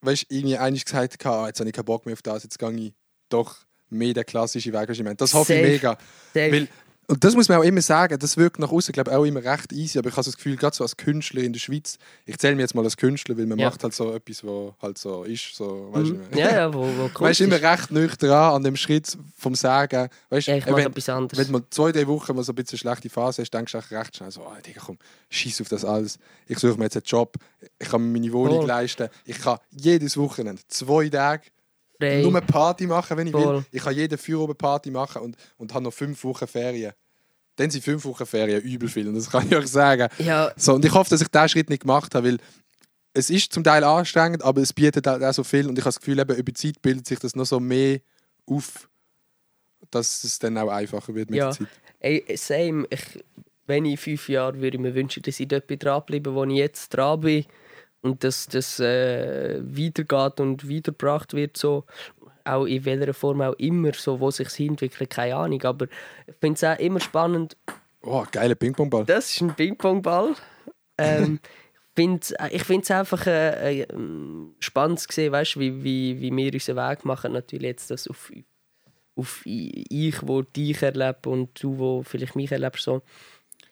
[0.00, 2.44] weißt du, irgendwie eigentlich gesagt habe, ah, jetzt habe ich keinen Bock mehr auf das,
[2.44, 2.92] jetzt gehe ich
[3.28, 3.56] doch
[3.90, 4.86] mehr den klassischen Weg.
[4.86, 5.70] du, ich meine, Das hoffe ich Safe.
[5.72, 5.98] mega.
[6.34, 6.52] Safe.
[6.52, 6.68] Weil,
[7.06, 9.42] und das muss man auch immer sagen, das wirkt nach außen, glaube ich, auch immer
[9.42, 12.38] recht easy, aber ich habe das Gefühl, gerade so als Künstler in der Schweiz, ich
[12.38, 13.68] zähle mir jetzt mal als Künstler, weil man Ja.
[13.68, 16.20] macht halt so etwas, was halt so ist, so, weißt du, Mhm.
[16.30, 16.38] ich.
[16.38, 20.08] Ja, ja, wo, wo Man Kunst ist immer recht nüchtern an dem Schritt vom Sagen.
[20.28, 21.36] Weißt, Ja, ich mache etwas anderes.
[21.36, 23.78] wenn du mal zwei, drei Wochen mal so ein bisschen schlechte Phase hast, denkst du
[23.78, 24.96] auch recht schnell so, oh, Digga, komm,
[25.30, 26.16] scheiß auf das alles.
[26.46, 27.34] Ich suche mir jetzt einen Job,
[27.80, 28.68] ich kann mir meine Wohnung Voll.
[28.68, 31.42] leisten, ich kann jedes Wochenende, zwei Tage,
[32.00, 32.22] Frei.
[32.22, 33.42] nur eine Party machen, wenn ich will.
[33.42, 33.64] Voll.
[33.70, 34.16] Ich kann jede
[34.54, 36.92] Party machen und, und habe noch fünf Wochen Ferien.
[37.56, 40.08] Dann sind fünf Wochen Ferien übel viel und das kann ich euch sagen.
[40.18, 42.38] Ja, So, und ich hoffe, dass ich diesen Schritt nicht gemacht habe, weil
[43.12, 45.88] es ist zum Teil anstrengend, aber es bietet halt auch so viel und ich habe
[45.88, 47.98] das Gefühl, eben, über die Zeit bildet sich das noch so mehr
[48.46, 48.88] auf,
[49.90, 51.46] dass es dann auch einfacher wird mit Ja.
[51.50, 51.68] der Zeit.
[51.98, 52.86] Ey, same.
[52.90, 53.22] Ich,
[53.66, 56.56] wenn ich in fünf Jahren würde ich mir wünschen, dass ich dort dranbleibe, wo ich
[56.56, 57.44] jetzt dran bin
[58.02, 61.84] und dass das äh, weitergeht und weitergebracht wird, so
[62.44, 65.62] auch in welcher Form auch immer, so wo sich entwickelt, keine Ahnung.
[65.62, 65.86] Aber
[66.26, 67.56] ich finde es auch immer spannend.
[68.02, 69.04] Oh, geiler Ping-Pong-Ball.
[69.04, 70.34] Das ist ein Ping-Pong-Ball.
[70.98, 71.40] Ähm,
[71.96, 73.86] ich finde es einfach äh, äh,
[74.58, 77.32] spannend zu sehen, weißt, wie, wie, wie wir unseren Weg machen.
[77.32, 78.32] Natürlich jetzt das auf,
[79.16, 82.84] auf ich, wo dich erlebe und du, wo vielleicht mich erlebst.
[82.84, 83.02] So.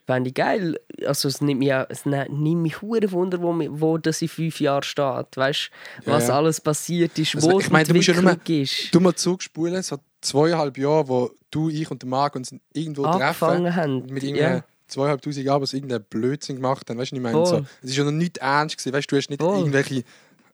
[0.08, 0.80] Fände ich geil.
[1.04, 4.58] Also es nimmt mich, auch- es nimmt mich hure Wunder, wo, wo das in fünf
[4.58, 5.36] Jahren steht.
[5.36, 5.70] Weißt
[6.06, 6.36] Ja, was ja.
[6.38, 8.94] alles passiert ist, Also, wo ich meine, du musst ja nur- ist.
[8.94, 13.64] Du mal zurückspulen, so zweieinhalb Jahre, wo du, ich und der Marc uns irgendwo Angefangen
[13.64, 13.76] treffen.
[13.76, 14.06] haben.
[14.06, 14.28] Mit Ja.
[14.30, 16.96] irgendeinem zweieinhalbtausend Jahren, was irgendeinen Blödsinn gemacht haben.
[16.96, 17.44] Weißt du, ich meine?
[17.44, 17.66] So, Voll.
[17.82, 18.94] es ist ja noch nicht ernst gewesen.
[18.94, 19.58] Weißt du, du hast nicht Voll.
[19.58, 20.04] irgendwelche.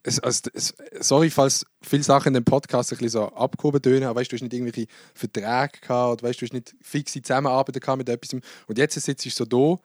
[0.06, 4.04] Es, also, es, sorry, falls viele Sachen in dem Podcast ein bisschen so abgehoben tönen,
[4.04, 7.22] aber weißt, du du hast nicht irgendwelche Verträge gehabt oder weißt, du hast nicht fixe
[7.22, 8.38] Zusammenarbeit gehabt mit etwas.
[8.66, 9.80] Und jetzt sitzt du so da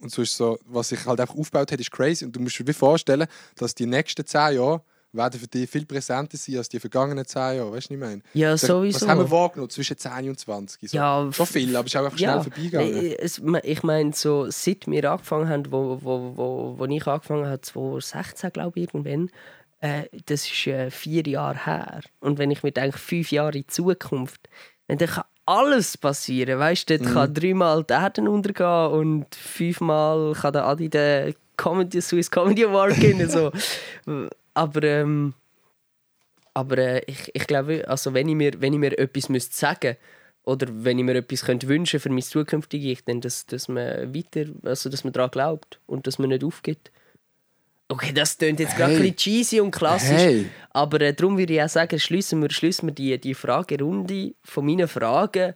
[0.00, 2.24] und so ist so, was sich halt einfach aufgebaut hat, ist crazy.
[2.24, 6.36] Und du musst dir vorstellen, dass die nächsten zehn Jahre werden für dich viel präsenter
[6.36, 7.72] sein als die vergangenen zehn Jahre.
[7.72, 8.22] Weißt du, was ich meine?
[8.34, 9.08] Ja, Was sowieso.
[9.08, 10.90] haben wir wahrgenommen zwischen 10 und 20?
[10.90, 10.96] So.
[10.96, 12.92] Ja, Schon viel, aber es ist auch einfach schnell vorbeigegangen.
[12.92, 17.46] nee, es, ich meine, so, seit wir angefangen haben, wo, wo, wo, wo ich angefangen
[17.46, 19.30] habe, 2016, glaube ich, irgendwann,
[19.84, 22.00] äh, das ist äh, vier Jahre her.
[22.20, 24.48] Und wenn ich mir denke, fünf Jahre in Zukunft,
[24.88, 26.58] dann kann alles passieren.
[26.58, 27.04] Weißt du, Mhm.
[27.14, 32.94] kann dreimal die Erde untergehen und fünfmal kann der Adi den Comedy, Swiss Comedy Award
[32.96, 33.28] gewinnen.
[33.28, 33.52] so.
[34.54, 35.34] Aber ähm,
[36.54, 39.96] aber äh, ich, ich glaube, also wenn ich mir, wenn ich mir etwas müsste sagen
[40.44, 44.14] oder wenn ich mir etwas könnte wünschen für mein zukünftiges Ich, dann dass, dass man
[44.14, 46.92] weiter, also dass man daran glaubt und dass man nicht aufgibt.
[47.88, 48.96] Okay, das klingt jetzt gerade Hey.
[48.96, 50.46] ein bisschen cheesy und klassisch, Hey.
[50.70, 54.64] aber äh, darum würde ich auch sagen, schließen wir, schließen wir die, die Fragerunde von
[54.64, 55.54] meinen Fragen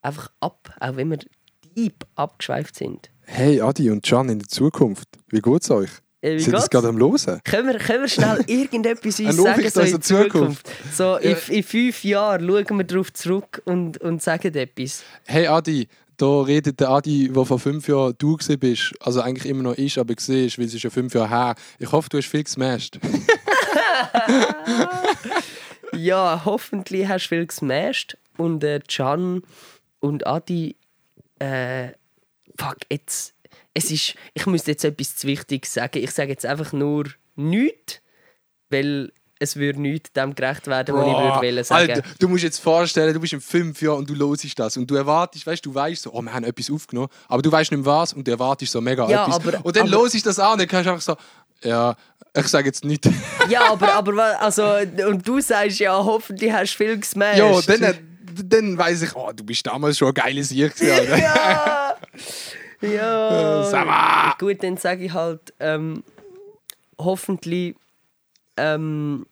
[0.00, 1.18] einfach ab, auch wenn wir
[1.76, 3.10] deep abgeschweift sind.
[3.24, 5.90] Hey, Adi und Can in der Zukunft, wie geht's euch?
[6.22, 6.70] Äh, wie Sind geht's?
[6.70, 7.40] gerade am Losen?
[7.42, 10.70] Können wir, können wir schnell irgendetwas uns sagen so in der Zukunft?
[10.92, 15.02] So in, in fünf Jahren schauen wir darauf zurück und, und sagen etwas.
[15.26, 19.62] Hey Adi, da redet der Adi, der vor fünf Jahren du bist, also eigentlich immer
[19.62, 21.54] noch ist, aber gesehen ist, weil es ist ja fünf Jahre her.
[21.78, 22.98] Ich hoffe, du hast viel gesmashed.
[25.96, 29.42] Ja, hoffentlich hast du viel gesmashed und äh, Can
[30.00, 30.76] und Adi,
[31.38, 31.88] äh,
[32.58, 33.34] fuck, jetzt,
[33.72, 36.02] es ist, ich müsste jetzt etwas zu Wichtiges sagen.
[36.02, 38.00] Ich sage jetzt einfach nur nichts,
[38.68, 41.90] weil es würde nicht dem gerecht werden, was ich würde sagen.
[41.92, 44.90] Alter, du musst jetzt vorstellen, du bist in fünf Jahren und du hörst das und
[44.90, 47.84] du erwartest, weißt du, weißt so, oh, wir haben etwas aufgenommen, aber du weißt nicht
[47.84, 49.36] mehr was und du erwartest so mega Ja, etwas.
[49.36, 51.16] aber- und dann du das an und dann kannst du einfach so,
[51.62, 51.94] ja,
[52.34, 53.04] ich sage jetzt nicht.
[53.48, 54.64] Ja, aber, aber also,
[55.08, 57.38] und du sagst ja, hoffentlich hast du viel gesmashed.
[57.38, 57.94] ja, dann, äh,
[58.44, 61.18] dann weiß ich, oh, du bist damals schon ein geiles Alter.
[61.18, 61.96] Ja!
[62.82, 63.64] Ja!
[63.64, 64.34] Sag mal!
[64.38, 66.02] Gut, dann sage ich halt, ähm,
[66.98, 67.74] hoffentlich.
[68.56, 69.26] Ähm,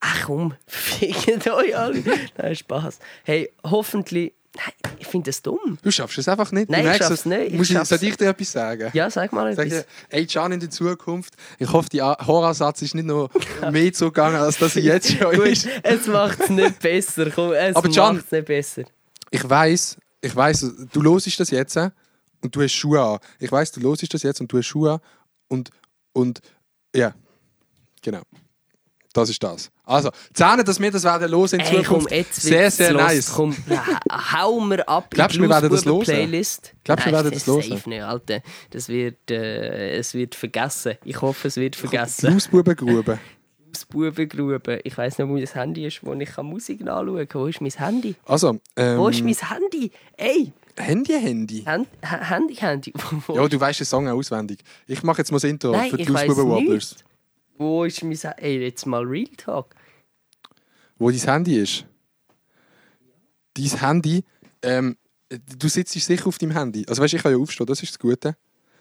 [0.00, 2.02] ach komm, fickt euch alle.
[2.36, 2.98] Nein, Spaß.
[3.24, 4.32] Hey, hoffentlich.
[4.56, 5.78] Nein, ich finde das dumm.
[5.82, 6.68] Du schaffst es einfach nicht.
[6.70, 7.24] Nein, du ich schaff's es.
[7.26, 8.90] nicht, ich Muss ich, soll ich dir etwas sagen?
[8.94, 9.82] Ja, sag mal Sag etwas.
[9.82, 13.30] dir, hey Can in der Zukunft, ich hoffe, die Horrorsatz ist nicht noch
[13.70, 15.68] mehr zugegangen, als dass er jetzt schon Gut, ist.
[15.82, 17.30] es macht es nicht besser.
[17.30, 18.82] Komm, es Aber Can- es nicht besser.
[19.30, 21.90] Ich weiß, ich weiß, du losest das jetzt äh,
[22.42, 23.18] und du hast Schuhe an.
[23.38, 25.00] Ich weiß, du losest das jetzt und du hast Schuhe an
[25.48, 25.70] und
[26.14, 26.40] und
[26.96, 27.14] ja,
[28.02, 28.22] genau.
[29.20, 29.70] Das ist das.
[29.84, 32.10] Also, Zähne, dass wir das werden los in Ey, komm, Zukunft.
[32.12, 33.02] jetzt sehr, sehr los.
[33.02, 33.32] nice.
[33.34, 33.56] Komm,
[34.32, 36.04] hau mir ab Glaubst du, in die?
[36.04, 36.72] Playlist.
[36.84, 37.82] Glaubst du, wir werden das safe hören?
[37.86, 38.40] nicht, Alter.
[38.70, 40.94] Das wird, äh, es wird vergessen.
[41.04, 42.30] Ich hoffe, es wird vergessen.
[42.30, 43.18] Bluesbubengrube.
[43.72, 44.80] Das Bubengrube.
[44.84, 47.42] Ich weiss nicht, wo mein Handy ist, wo ich Musik nachschauen kann.
[47.42, 48.14] Wo ist mein Handy?
[48.24, 49.90] Also, ähm, Wo ist mein Handy?
[50.16, 51.62] Ey, Handy, Handy.
[51.64, 52.92] Hand, Ha- Handy, Handy.
[53.34, 54.60] Ja, du weißt den Song auswendig.
[54.86, 56.92] Ich mache jetzt mal das Intro Nein, für die Bluesbuben Wobblers.
[56.92, 57.04] nicht.
[57.58, 58.42] Wo ist mein Handy?
[58.42, 59.74] Ey, jetzt mal Real Talk.
[60.98, 61.84] Wo dein Handy ist.
[63.54, 64.24] Dein Handy,
[64.62, 64.96] ähm,
[65.58, 66.84] du sitzt sicher auf deinem Handy.
[66.88, 68.36] Also weißt du, ich kann ja aufstehen, das ist das Gute.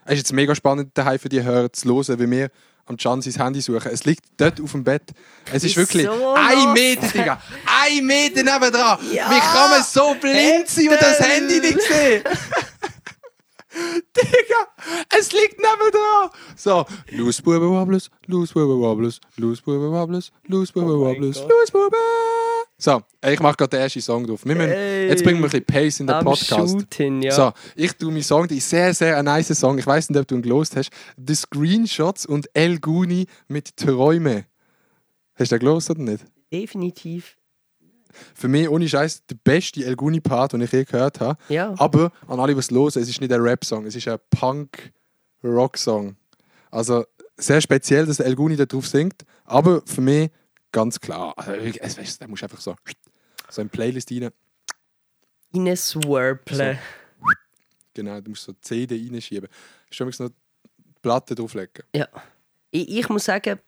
[0.05, 2.49] Es ist jetzt mega spannend, daheim für die Hörer zu hören, wie wir
[2.85, 3.91] am Can sein Handy suchen.
[3.91, 5.11] Es liegt dort auf dem Bett.
[5.51, 6.73] Es ist wirklich ein los?
[6.73, 7.41] Meter, Digga.
[7.65, 8.99] Ein Meter nebendran.
[9.11, 9.29] Ja.
[9.29, 11.19] Wie kann man so blind sein und das.
[11.19, 12.23] Handy nicht sehen?
[14.15, 14.67] Digga,
[15.17, 16.29] es liegt nebendran.
[16.55, 21.39] So, Loose Bube Wobbles, Loose Bube Wobbles, Loose Bube Wobbles, Loose Bube Oh Wobbles.
[21.41, 21.95] Loose Bube.
[22.79, 24.45] So, ich mache gerade den ersten Song drauf.
[24.45, 26.73] Müssen, jetzt bringen wir ein bisschen Pace in den Am Podcast.
[26.73, 27.31] Shooten, ja.
[27.31, 29.77] So, ich tue meinen Song, die ist sehr, sehr ein nice Song.
[29.79, 30.91] Ich weiß nicht, ob du ihn gelost hast.
[31.17, 34.45] The Screenshots und El Guni mit Träume.
[35.35, 36.25] Hast du den gelost oder nicht?
[36.51, 37.36] Definitiv.
[38.35, 41.37] Für mich, ohne Scheiß, der beste El Guni-Part, den ich je gehört habe.
[41.49, 41.73] Ja.
[41.77, 46.15] Aber an alle, es hören, es ist nicht ein Rap-Song, es ist ein Punk-Rock-Song.
[46.71, 47.05] Also
[47.37, 50.31] sehr speziell, dass El Guni da drauf singt, aber für mich
[50.71, 51.33] ganz klar.
[51.37, 52.75] Also, es, weißt, da musst einfach so,
[53.49, 54.29] so in Playlist rein.
[55.53, 56.79] In ein Swirple.
[57.93, 59.49] Genau, du musst so CD reinschieben.
[59.89, 61.83] Schon noch die Platte drauflegen.
[61.95, 62.07] Ja.
[62.71, 63.59] Ich, ich muss sagen,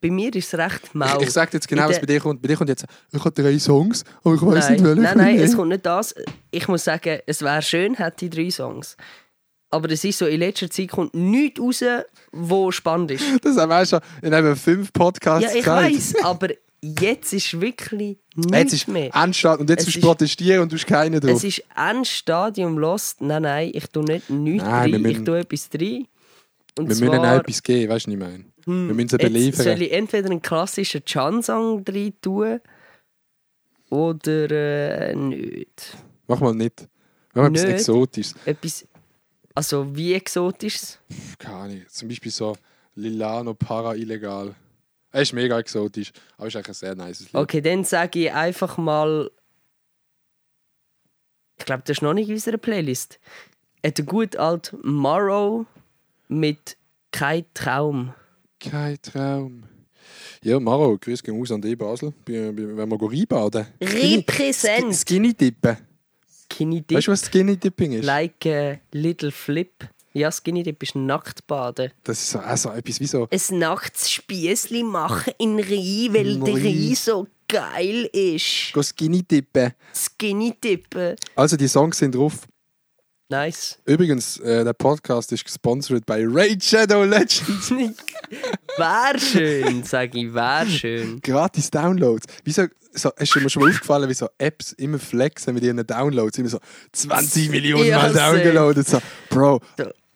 [0.00, 1.18] bei mir ist es recht mau.
[1.20, 2.42] Ich, ich sage jetzt genau, was bei dir kommt.
[2.42, 5.00] Bei dir kommt jetzt, ich habe drei Songs, aber ich weiß nein, nicht, welche.
[5.02, 6.14] nein, nein, es kommt nicht das.
[6.50, 8.96] Ich muss sagen, es wäre schön, hätte ich drei Songs.
[9.70, 11.84] Aber es ist so, in letzter Zeit kommt nichts raus,
[12.32, 13.24] wo spannend ist.
[13.44, 16.48] Das haben wir schon in eben fünf Podcasts Ja, ich weiß, aber
[16.80, 19.14] jetzt ist wirklich Jetzt nichts ist mehr.
[19.14, 21.32] Endstart und jetzt Es willst du protestieren und du hast keinen drauf.
[21.36, 23.20] Es ist Endstadium Lost.
[23.20, 26.06] Nein, nein, ich tue nicht nichts Nein, rein, ich tue etwas rein.
[26.78, 28.44] Und wir zwar, müssen ihnen etwas geben, weißt du, was ich meine?
[28.66, 29.64] wir müssen sie beliefern.
[29.64, 32.60] soll ich entweder einen klassischen Chan-Song rein tun
[33.90, 35.96] oder äh, nicht.
[36.26, 36.86] Mach mal nicht.
[37.32, 37.74] Mach mal etwas Nicht.
[37.74, 38.34] Exotisches.
[38.44, 38.86] Etwas,
[39.54, 40.98] also wie exotisch?
[41.38, 41.82] Keine Ahnung.
[41.88, 42.56] Zum Beispiel so
[42.94, 44.54] Lilano Para Illegal.
[45.10, 47.34] Er ist mega exotisch, aber ist eigentlich ein sehr nice Lied.
[47.34, 49.30] Okay, dann sage ich einfach mal.
[51.58, 53.18] Ich glaube, das ist noch nicht in unserer Playlist.
[53.82, 55.66] Der gut alt Morrow
[56.28, 56.76] mit
[57.10, 58.14] Kein Traum.
[58.60, 59.64] Kein Traum.
[60.42, 62.12] Ja, Maro, grüß gehen aus an die Basel.
[62.26, 63.66] Wenn wir reinbaden.
[63.80, 64.94] Repräsent.
[64.94, 65.76] Skinny Dippen.
[66.50, 66.96] Skinny Dip.
[66.96, 68.04] Weißt du, was Skinny Dipping ist?
[68.04, 69.88] Like a little flip.
[70.12, 71.92] Ja, Skinny Dip ist Nacktbaden.
[72.02, 73.28] Das ist so, auch so etwas wie so.
[73.30, 76.54] Ein nacktes Spiessli machen in Rhein, weil der.
[76.54, 78.72] Rhein so geil ist.
[78.72, 79.72] Go Skinny Dippen.
[79.94, 81.16] Skinny Dippen.
[81.34, 82.46] Also, die Songs sind drauf.
[83.30, 83.78] Nice.
[83.84, 87.70] Übrigens, äh, der Podcast ist gesponsert bei Raid Shadow Legends.
[88.78, 91.20] Wär schön, sag ich, wär schön.
[91.20, 92.24] Gratis Downloads.
[92.44, 96.38] Wieso, so, du mir schon mal aufgefallen, wie so Apps immer flexen mit ihren Downloads?
[96.38, 96.58] Immer so
[96.92, 98.88] 20 Millionen Mal downgeloadet.
[98.88, 98.98] So,
[99.28, 99.60] Bro,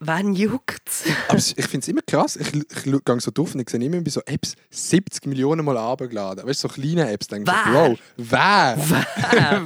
[0.05, 1.05] Wann juckt's?
[1.29, 2.35] aber ich finde es immer krass.
[2.37, 5.77] Ich, ich gehe so drauf und ich sehe immer bei so Apps 70 Millionen Mal
[5.79, 6.45] abgeladen.
[6.45, 7.29] Weißt du, so kleine Apps.
[7.29, 7.73] Denke ich?
[7.73, 8.77] Bro, wer?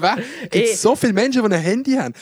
[0.01, 0.16] wer?
[0.43, 0.74] Gibt Ey.
[0.76, 2.12] so viele Menschen, die ein Handy haben?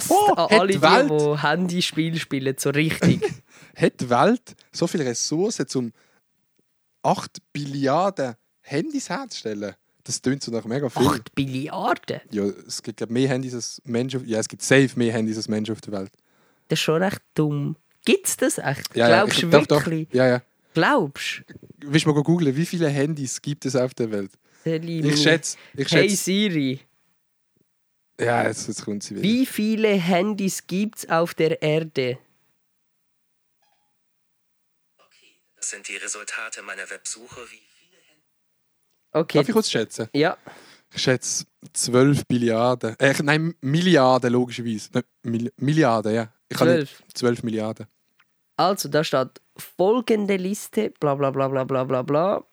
[0.00, 3.22] Vor, an alle, die die, Welt, die Handyspiele spielen, so richtig.
[3.76, 5.92] hat die Welt so viele Ressourcen, um
[7.04, 9.74] 8 Billiarden Handys herzustellen?
[10.04, 11.06] Das tönt so nach mega viel.
[11.06, 12.20] 8 Billiarden?
[12.32, 14.20] Ja, es gibt glaub, mehr Handys als Menschen.
[14.20, 16.10] auf- Ja, es gibt safe mehr Handys als Menschen auf der Welt.
[16.72, 17.76] Das ist schon recht dumm.
[18.06, 18.96] Gibt's das echt?
[18.96, 20.08] Ja, Glaubst ja, du ich- doch, wirklich?
[20.08, 20.14] Doch.
[20.14, 20.42] Ja, ja.
[20.72, 21.42] Glaubst
[21.84, 24.30] Willst du mal googeln, wie viele Handys gibt es auf der Welt?
[24.64, 24.70] du?
[24.80, 26.16] Ich schätze, ich Hey schätze.
[26.16, 26.80] Siri,
[28.18, 29.22] Ja, jetzt, jetzt kommt sie wieder.
[29.22, 32.18] wie viele Handys gibt's auf der Erde?
[35.56, 37.40] Das sind die Resultate meiner Websuche.
[37.50, 37.60] Wie
[39.14, 39.38] Okay.
[39.38, 40.08] Darf ich kurz schätzen?
[40.14, 40.38] Ja,
[40.94, 41.44] Ich schätze
[41.74, 42.96] 12 Milliarden.
[42.98, 44.88] Äh, nein, Milliarden logischerweise.
[45.58, 46.32] Milliarden, ja.
[46.52, 47.14] Ich kann nicht 12.
[47.14, 47.86] 12 Milliarden.
[48.56, 52.44] Also, da steht folgende Liste, bla bla bla bla bla bla bla.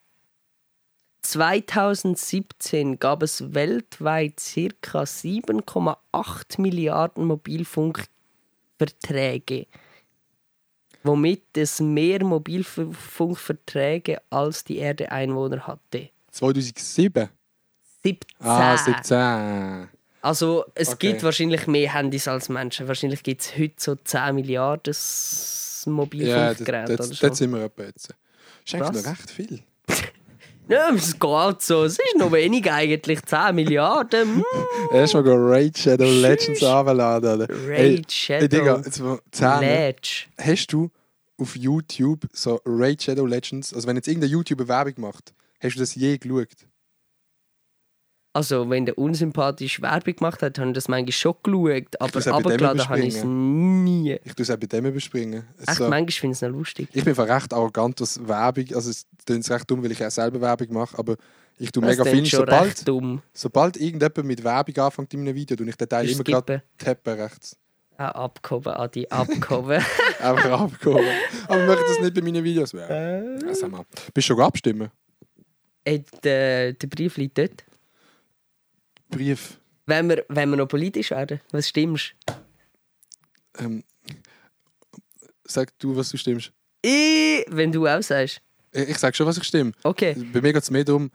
[1.22, 4.42] 2017 gab es weltweit
[4.82, 5.04] ca.
[5.04, 9.68] 7,8 Milliarden Mobilfunkverträge,
[11.04, 16.12] womit es mehr Mobilfunkverträge als die Erde Einwohner hatte.
[16.32, 17.28] 2007?
[18.02, 18.30] 17.
[18.40, 19.90] Ah, 17.
[20.22, 21.12] Also es Okay.
[21.12, 22.88] gibt wahrscheinlich mehr Handys als Menschen.
[22.88, 27.28] Wahrscheinlich gibt es heute so 10 Milliarden S- Ja, das, Mobilfunkgeräte das, so.
[27.28, 28.10] das sind wir etwa jetzt.
[28.66, 29.60] ist eigentlich noch recht viel.
[30.68, 31.84] Ja, es geht so.
[31.86, 33.24] Es ist noch wenig eigentlich.
[33.26, 34.36] 10 Milliarden.
[34.36, 34.44] Hm.
[34.94, 37.42] Erstmal go Raid Shadow Legends runterladen.
[37.68, 39.60] Raid Digga, Shadow jetzt mal 10.
[39.62, 40.26] Ledge.
[40.38, 40.92] Hast du
[41.40, 45.80] auf YouTube so Raid Shadow Legends, also wenn jetzt irgendein YouTuber Werbung macht, hast du
[45.80, 46.50] das je geschaut?
[48.32, 52.00] Also, wenn der unsympathisch Werbung gemacht hat, haben das manchmal schon geschaut.
[52.00, 54.20] Aber runtergeladen habe ich es nie.
[54.24, 55.48] Ich tue es auch bei dem überspringen.
[55.66, 56.90] Echt, so, manchmal finde ich es noch lustig.
[56.94, 60.40] ich bin recht arrogant, was Werbung, also es klingt recht dumm, weil ich auch selber
[60.42, 61.16] Werbung mache, aber
[61.58, 63.22] ich tue Das mega viel, sobald, dumm.
[63.34, 66.62] sobald irgendjemand mit Werbung anfängt in einem Video, tue ich den Teil Ich immer gerade
[66.78, 67.58] tappen rechts.
[67.98, 69.84] Auch abgehoben, Adi, abgehoben.
[70.22, 71.04] Einfach abgehoben.
[71.48, 72.74] Aber wir machen das nicht bei meinen Videos.
[72.74, 73.40] Äh.
[73.46, 73.84] Ja, sag mal.
[74.14, 74.90] Bist du schon abstimmen?
[75.84, 77.66] Ey, der, der Brief liegt dort.
[79.10, 79.60] Brief.
[79.86, 82.14] Wenn wir, wenn wir noch politisch werden, was stimmst
[83.58, 83.84] Ähm,
[85.46, 86.52] sag du, was du stimmst.
[86.84, 88.42] ich, Wenn du auch sagst.
[88.72, 89.72] Ich, ich sag schon, was ich stimme.
[89.84, 90.16] Okay.
[90.32, 91.10] Bei mir geht es mehr darum,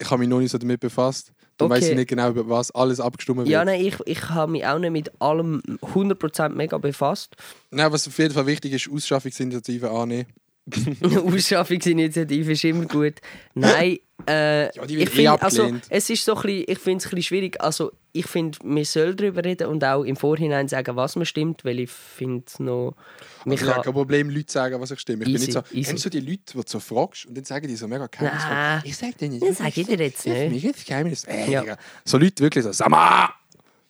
[0.00, 1.32] ich habe mich noch nicht so damit befasst.
[1.56, 1.76] Dann Okay.
[1.80, 3.48] weiß ich nicht genau, über was alles abgestimmt wird.
[3.48, 7.36] Ja, nein, ich, ich habe mich auch nicht mit allem 100% mega befasst.
[7.70, 10.26] Nein, was auf jeden Fall wichtig ist, Ausschaffungsinitiative annehmen.
[11.26, 13.14] Ausschaffungsinitiative ist immer gut.
[13.54, 13.98] Nein,
[14.28, 15.84] äh, Ja, ich eh finde, also, abgelehnt.
[15.88, 17.60] es ist so ein bisschen, ich finde es ein bisschen schwierig.
[17.60, 21.64] Also, ich finde, man soll darüber reden und auch im Vorhinein sagen, was man stimmt,
[21.64, 22.94] weil ich finde es noch...
[23.46, 25.24] Ich habe kein Problem, Leute sagen, was ich stimme.
[25.24, 25.88] Ich Easy, bin nicht so, easy.
[25.90, 28.82] kennst du die Leute, die du so fragst und dann sagen die so mega geheimnisvoll,
[28.84, 29.42] ich sag dir nicht.
[29.42, 30.50] Das sag ich dir jetzt Das ist nicht.
[30.62, 31.24] mir jetzt Geheimnis.
[31.24, 31.76] Ey, Ja.
[32.04, 33.30] So Leute wirklich so, sag mal!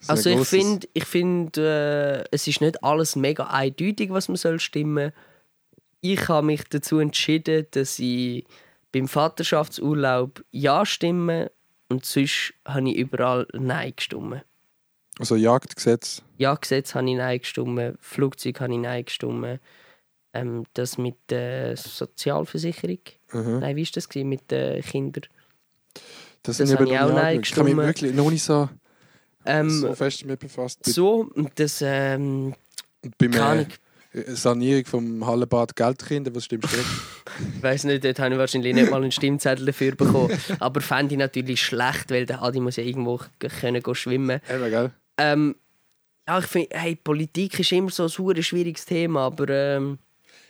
[0.00, 4.36] So also ich finde, ich find, äh, es ist nicht alles mega eindeutig, was man
[4.36, 5.12] soll stimmen.
[6.04, 8.44] Ich habe mich dazu entschieden, dass ich
[8.92, 11.50] beim Vaterschaftsurlaub Ja stimme
[11.88, 14.42] und sonst habe ich überall Nein gestimmt.
[15.18, 16.22] Also Jagdgesetz.
[16.38, 19.60] Ja, Gesetz habe ich Nein gestimmt, Flugzeug habe ich Nein gestimmt.
[20.34, 22.98] Ähm, das mit der Sozialversicherung.
[23.32, 23.60] Mhm.
[23.60, 24.28] Nein, wie war das gewesen?
[24.30, 25.24] mit den Kindern?
[26.42, 27.52] Das, Das habe ich auch Nein angeschaut.
[27.52, 27.86] Ich habe mich gestimmt.
[27.86, 28.68] wirklich noch nicht so,
[29.44, 30.84] Ähm, so fest damit befasst.
[30.86, 32.54] so, das ähm,
[33.04, 33.66] Und beim äh.
[34.12, 36.64] Sanierung vom Hallenbad Geldkinder, was dort?
[36.64, 40.38] Ich weiß nicht, dort habe ich wahrscheinlich nicht mal einen Stimmzettel dafür bekommen.
[40.58, 44.40] Aber fände ich natürlich schlecht, weil der Adi muss ja irgendwo können schwimmen.
[44.50, 44.90] Eben, gell?
[45.16, 45.56] Ähm,
[46.28, 49.98] ja, ich finde, hey, Politik ist immer so ein super schwieriges Thema, aber ähm,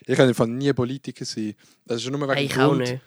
[0.06, 1.54] Ich kann einfach nie Politiker sein.
[1.86, 2.80] Das ist schon nur wegen hey, ich dem auch Grund.
[2.80, 3.00] nicht.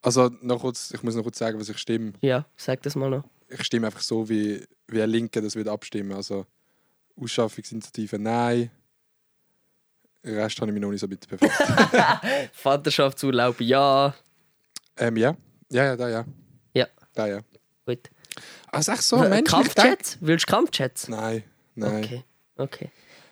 [0.00, 2.12] Also, noch kurz, ich muss noch kurz sagen, was ich stimme.
[2.20, 3.24] Ja, sag das mal noch.
[3.48, 6.12] Ich stimme einfach so, wie, wie ein Linke das wird abstimmen.
[6.12, 6.46] Also,
[7.20, 8.70] Ausschaffungsinitiative nein.
[10.24, 11.52] Den Rest habe ich mich noch nicht so mit befasst.
[12.52, 14.14] Vaterschaftsurlaub, ja.
[14.96, 15.36] ähm, ja.
[15.70, 16.24] Ja, ja, da ja.
[16.74, 16.86] Ja.
[17.14, 17.40] Da ja.
[17.86, 18.10] Gut.
[18.70, 20.18] Also, echt so, Äh, denkt- Kampfchats?
[20.20, 21.08] Willst du Kampfchats?
[21.08, 21.42] Nein,
[21.74, 22.04] nein.
[22.04, 22.22] Okay,
[22.56, 22.90] okay.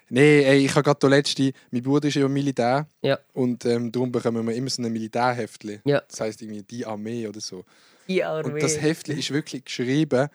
[0.08, 3.18] Nee, ey, ich habe gerade der letzte, mein Bruder ist ja Militär Ja.
[3.32, 5.80] und ähm, darum bekommen wir immer so ein Militärheftchen.
[5.84, 6.00] Ja.
[6.08, 7.64] Das heisst irgendwie die Armee oder so.
[8.06, 10.28] Ja, Und das Heftchen ist wirklich geschrieben,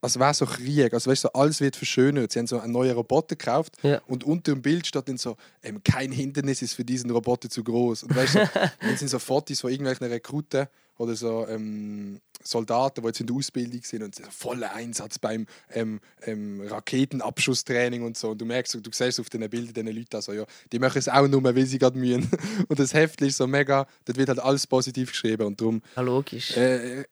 [0.00, 0.92] als wäre so Krieg.
[0.94, 2.32] Also weißt du, so, alles wird verschönert.
[2.32, 4.00] Sie haben so einen neuen Roboter gekauft Ja.
[4.06, 7.64] und unter dem Bild steht dann so, ähm, kein Hindernis ist für diesen Roboter zu
[7.64, 8.04] groß.
[8.04, 10.66] Und weißt du, so, dann sind so Fotos von irgendwelchen Rekruten
[10.98, 15.46] oder so ähm, Soldaten, die jetzt in der Ausbildung sind und so voller Einsatz beim
[15.72, 18.30] ähm, ähm, Raketenabschusstraining und so.
[18.30, 21.08] Und du merkst, du siehst auf den Bildern diese Leute, also, ja, die machen es
[21.08, 22.28] auch nur, weil sie gerade mühen.
[22.68, 26.02] Und das Heftchen ist so mega, dort wird halt alles positiv geschrieben und darum Ja,
[26.02, 26.56] logisch.
[26.56, 27.04] äh,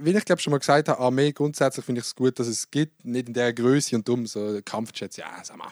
[0.00, 2.70] wie ich glaube schon mal gesagt habe, Armee grundsätzlich finde ich es gut, dass es
[2.70, 5.68] gibt, nicht in der Größe und dumm, so Kampfjets, ja, sag mal.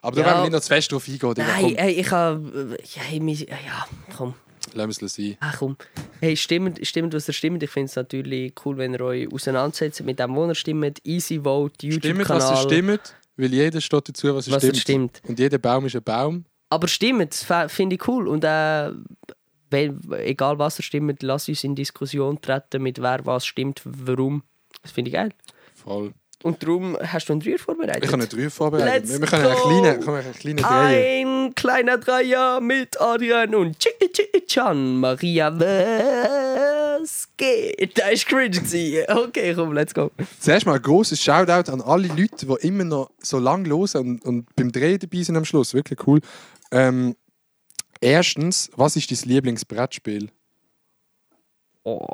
[0.00, 0.26] Aber da Ja.
[0.28, 1.46] wollen wir nicht noch zu fest drauf eingehen, Digga.
[1.46, 2.76] Nein, ey, ich habe.
[2.94, 3.02] Ja,
[3.64, 3.86] ja,
[4.16, 4.34] komm.
[4.74, 5.36] wir es sein.
[5.40, 5.76] Ach komm.
[6.20, 7.62] Hey, stimmt, stimmt was ihr stimmt.
[7.62, 10.98] Ich finde es natürlich cool, wenn ihr euch auseinandersetzt mit dem, wo ihr stimmt.
[11.04, 12.10] Easy Vote, Stimmt, was ihr
[12.56, 12.56] YouTube-Kanal.
[12.62, 15.18] stimmt, weil jeder steht dazu, was er Was er stimmt.
[15.18, 15.22] stimmt.
[15.28, 16.44] Und jeder Baum ist ein Baum.
[16.70, 17.34] Aber stimmt,
[17.68, 18.26] finde ich cool.
[18.28, 18.90] Und äh,
[19.72, 24.42] Wenn, egal was er stimmt, lass uns in Diskussion treten mit wer was stimmt, warum.
[24.82, 25.30] Das finde ich geil.
[25.74, 26.12] Voll.
[26.42, 28.04] Und darum hast du einen Dreier vorbereitet?
[28.04, 29.08] Ich habe einen Dreier vorbereitet.
[29.08, 31.20] Let's wir können einen kleinen, können einen kleinen Dreier.
[31.20, 33.76] Ein kleiner Dreier mit Adrian und
[34.48, 34.96] Chan.
[34.96, 35.52] Maria,
[37.02, 37.96] was geht?
[37.96, 38.60] Das ist cringe.
[39.08, 40.10] Okay, komm, let's go.
[40.40, 44.24] Zuerst mal ein grosses Shoutout an alle Leute, die immer noch so lange hören und,
[44.24, 45.74] und beim Drehen dabei sind am Schluss.
[45.74, 46.20] Wirklich cool.
[46.72, 47.14] Ähm,
[48.02, 50.28] erstens, was ist dein Lieblingsbrettspiel?
[51.84, 52.06] Oh,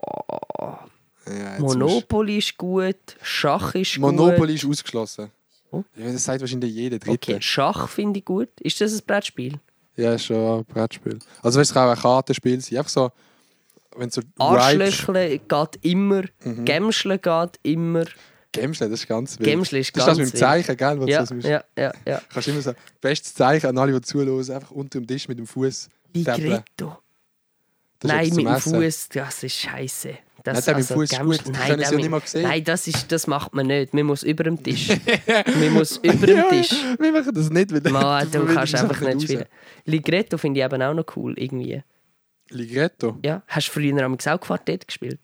[1.27, 4.63] Ja, Monopoly ist gut, Schach ist Monopoly gut.
[4.63, 5.31] ist ausgeschlossen.
[5.71, 5.83] Oh.
[5.97, 7.13] Ja, das sagt wahrscheinlich jeder Dritte.
[7.33, 8.49] Okay, Schach finde ich gut.
[8.61, 9.61] Ist das ein Brettspiel?
[9.97, 11.19] Ja, ist schon ein Brettspiel.
[11.43, 12.79] Also weißt, es kann auch ein Kartenspiel sein.
[12.79, 13.11] Einfach so,
[13.97, 16.65] wenn du so Arschlöchle geht immer, Mhm.
[16.65, 18.05] Gemschle geht immer.
[18.53, 19.49] Gemschle, das ist ganz wild.
[19.51, 20.39] Gemschle ist das ist ganz das mit dem.
[20.39, 20.99] Zeichen, gell?
[20.99, 22.23] du Ja, so- ja, ja, ja.
[22.33, 25.47] Kannst immer so, bestes Zeichen an alle, die zuhören, einfach unter dem Tisch mit dem
[25.47, 26.99] Fuß Ligretto.
[28.01, 28.57] Das ist Nein, mit dem.
[28.61, 30.17] Fuß, das ist scheiße.
[30.45, 32.23] Das, Nein, dem Fuß ist Gemschle- gut, das Nein, sie ja nicht mal.
[32.35, 33.93] Nein, das, ist, das macht man nicht.
[33.93, 34.89] Man muss über dem Tisch.
[35.61, 36.71] man muss über dem Tisch.
[36.99, 39.45] Wir machen das nicht, weil Man, du kannst das einfach nicht spielen.
[39.85, 41.83] Ligretto finde ich eben auch noch cool, irgendwie.
[42.51, 45.21] Ligretto, Ja, hast du früher am auch Quartett gespielt?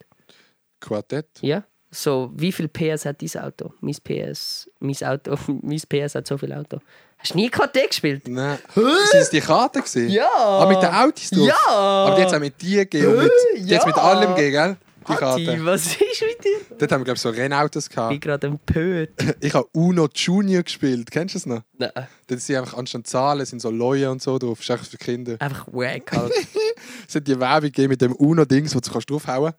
[0.81, 1.29] Quartett.
[1.41, 1.65] Ja.
[1.95, 3.73] So, wie viel PS hat dein Auto?
[3.81, 6.79] Mein PS, mein Auto, mein PS hat so viel Auto.
[7.19, 8.29] Hast du nie Quartett gespielt?
[8.29, 8.59] Nein.
[8.75, 10.11] Sind es die Karten gesehen?
[10.11, 10.29] Ja.
[10.35, 11.47] Ah, mit den Autos drauf?
[11.47, 11.73] Ja.
[11.73, 14.03] Aber es auch mit dir und mit, die hat's mit ja.
[14.03, 14.77] allem gegeben, gell?
[15.07, 15.67] Die Ati, Karten.
[15.67, 16.77] was ist mit dir?
[16.79, 18.21] Dort haben wir, glaube ich, so Rennautos Ich bin gehabt.
[18.21, 19.11] gerade empört.
[19.41, 21.11] Ich habe Uno Junior gespielt.
[21.11, 21.63] Kennst du das noch?
[21.79, 21.91] Nein,
[22.27, 24.59] Dort sind einfach anstatt Zahlen sind so Leute und so drauf.
[24.59, 25.37] Das ist einfach für Kinder.
[25.39, 26.33] einfach wack halt.
[27.09, 29.53] Es hat die Werbung gegeben mit dem Uno-Dings, wo du kannst draufhauen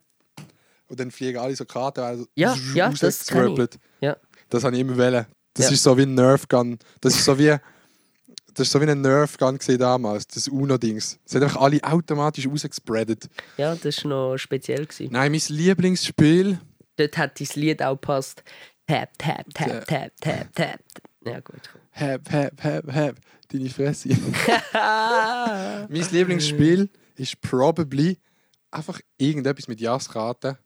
[0.88, 3.70] Und dann fliegen alle so Karten also Ja, ja, das kenn ich.
[4.00, 4.16] Ja.
[4.48, 5.26] Das habe ich immer wollen.
[5.54, 5.72] Das Ja.
[5.72, 6.78] ist so wie ein Nerf Gun.
[7.00, 7.56] Das ist so wie,
[8.54, 11.18] das ist so wie ein Nerf Gun damals, das Uno-Dings.
[11.24, 13.28] Es hat einfach alle automatisch rausgespreadet.
[13.56, 14.86] Ja, das war noch speziell.
[14.86, 15.08] Gewesen.
[15.12, 16.60] Nein, mein Lieblingsspiel.
[16.96, 18.42] Dort hat dein Lied auch gepasst.
[18.86, 20.80] Tap, tap, tap, tap, tap, tap.
[21.24, 21.60] Ja, gut.
[21.92, 23.16] Hab, hab, hab, hab.
[23.48, 24.10] Deine Fresse.
[25.88, 28.18] mein Lieblingsspiel ist probably
[28.70, 30.56] einfach irgendetwas mit Jasskarten,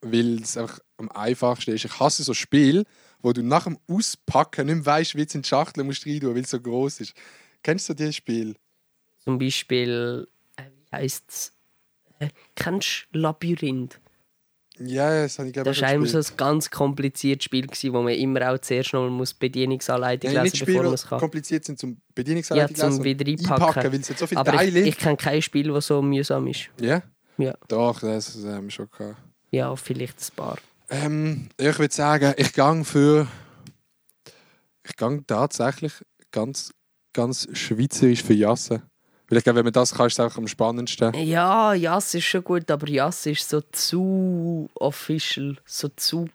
[0.00, 1.84] weil es einfach am einfachsten ist.
[1.84, 2.84] Ich hasse so Spiele,
[3.20, 6.20] wo du nach dem Auspacken nicht weißt, wie du es in die Schachtel musst rein
[6.20, 7.14] tun, weil es so groß ist.
[7.62, 8.54] Kennst du dieses Spiel?
[9.18, 10.26] Zum Beispiel,
[10.56, 11.52] äh, wie heisst es?
[12.20, 14.00] Äh, kennst du Labyrinth?
[14.80, 18.00] Ja, das habe ich glaube Das war einmal so ein ganz kompliziertes Spiel, gewesen, wo
[18.00, 21.18] man immer auch zuerst noch muss die Bedienungsanleitung ja, lesen muss, bevor man es kann.
[21.18, 23.92] kompliziert sind zum Ja, Bedienungsanleitung zum lesen und wieder einpacken.
[23.92, 24.80] weil es so viele Aber Teile.
[24.80, 26.70] ich, ich kenne kein Spiel, das so mühsam ist.
[26.80, 27.02] ja?
[27.38, 27.54] Ja.
[27.68, 29.16] Doch, das, das haben wir schon gehabt.
[29.50, 30.58] Ja, vielleicht ein paar.
[30.90, 33.26] Ähm, ich würde sagen, ich gang für.
[34.84, 35.92] Ich gang tatsächlich
[36.30, 36.72] ganz,
[37.12, 38.82] ganz schweizerisch für Jassen.
[39.28, 41.12] Weil ich glaube, wenn man das kann, ist es auch am spannendsten.
[41.14, 46.28] Ja, Jass ist schon gut, aber Jass ist so zu official, so zu.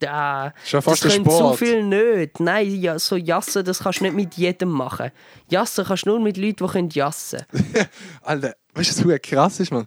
[0.00, 0.52] Da.
[0.64, 2.40] Schon fast das können zu viel nicht.
[2.40, 5.12] Nein, ja, so Jassen, das kannst du nicht mit jedem machen.
[5.48, 7.42] Jassen kannst du nur mit Leuten, die können jassen
[8.22, 9.86] Alter, weißt du, was krass ist, man?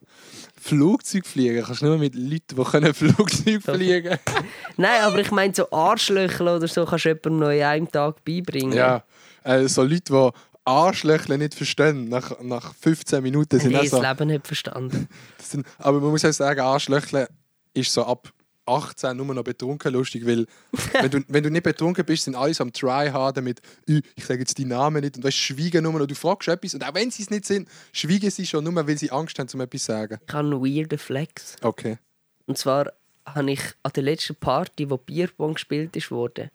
[0.67, 4.17] Flugzeug fliegen kannst du nur mit Leuten, die können Flugzeug fliegen
[4.77, 8.23] Nein, aber ich meine, so Arschlöcher oder so kannst du jemandem noch in einem Tag
[8.25, 8.73] beibringen.
[8.73, 9.03] Ja.
[9.43, 10.29] Äh, so Leute, die
[10.65, 14.01] Arschlöchle nicht verstehen, nach, nach 15 Minuten sind Nee, auch das.
[14.01, 15.07] Leben nicht verstanden.
[15.41, 17.29] Sind, aber man muss auch sagen, Arschlöchle
[17.73, 18.33] ist so ab
[18.67, 20.45] 18 nur noch betrunken lustig, weil
[20.93, 24.25] wenn, du, wenn du nicht betrunken bist, sind alle so am Tryharden mit «Ü, «Ich
[24.25, 26.07] sage jetzt die Namen nicht» und weißt, schweigen nur noch.
[26.07, 28.97] Du fragst etwas und auch wenn sie es nicht sind, schweigen sie schon nur, weil
[28.97, 30.19] sie Angst haben, um etwas zu sagen.
[30.27, 31.55] Ich habe einen weirden Flex.
[31.61, 31.97] Okay.
[32.45, 32.91] Und zwar
[33.25, 36.51] habe ich an der letzten Party, wo Bierpong gespielt ist, wurde,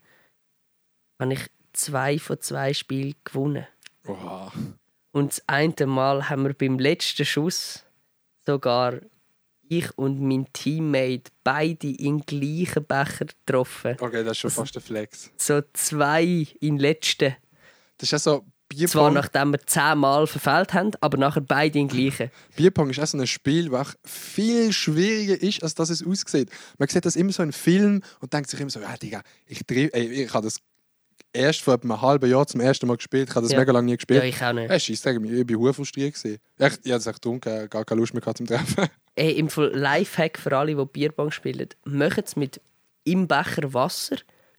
[1.20, 3.66] habe ich zwei von zwei Spielen gewonnen.
[4.06, 4.52] Oha.
[5.12, 7.84] Und das eine Mal haben wir beim letzten Schuss
[8.46, 8.94] sogar
[9.78, 13.96] ich und mein Teammate beide in gleichen Becher getroffen.
[14.00, 15.30] Okay, das ist schon fast ein Flex.
[15.36, 17.36] So zwei in letzten.
[17.98, 18.44] Das ist auch so
[18.86, 19.12] Zwar Bierpong.
[19.14, 22.30] nachdem wir zehnmal verfehlt haben, aber nachher beide in gleichen.
[22.56, 26.48] Bierpong ist auch so ein Spiel, das viel schwieriger ist, als dass es aussieht.
[26.78, 29.60] Man sieht das immer so in Filmen und denkt sich immer so, ja, Digga, ich,
[29.68, 30.56] ey, ich habe das
[31.34, 33.28] erst vor einem halben Jahr zum ersten Mal gespielt.
[33.28, 33.58] Ich habe das Ja.
[33.60, 34.24] mega lange nie Ja, gespielt.
[34.24, 34.70] ich auch nicht.
[34.70, 36.14] Ja, scheiße, ich war hure frustriert.
[36.24, 38.86] Ich, ich hatte es echt getrunken, gar keine Lust mehr zum Treffen.
[39.14, 41.68] Ey, im Fall Lifehack für alle, die Bierpong spielen.
[41.84, 42.60] Macht es mit
[43.04, 44.16] im Becher Wasser.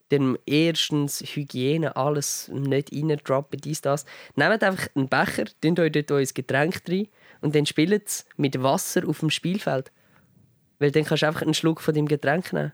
[0.10, 4.06] Dann erstens Hygiene, alles nicht reindroppen, dies, das.
[4.36, 7.08] Nehmt einfach einen Becher, tun euch dort euer Getränk rein
[7.42, 9.92] und dann spielt es mit Wasser auf dem Spielfeld.
[10.78, 12.74] Weil dann kannst du einfach einen Schluck von dem Getränk nehmen.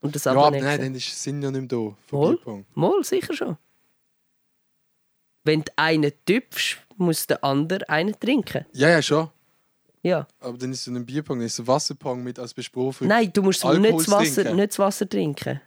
[0.00, 1.96] Und das Ja, aber nein, dann ist der Sinn ja nicht mehr da.
[2.08, 2.36] Wohl?
[2.36, 2.66] Bierpong.
[2.74, 3.58] Mal, sicher schon.
[5.44, 8.66] Wenn du einen tüpfst, muss der andere einen trinken.
[8.72, 9.30] Ja, ja, schon.
[10.02, 10.26] Ja.
[10.40, 12.94] Aber dann ist es ein Bierpong, dann ist ein Wasserpong mit als Besprühung.
[13.00, 14.56] Nein, du musst nicht das, Alkohol Wasser, trinken.
[14.56, 15.60] nicht das Wasser trinken.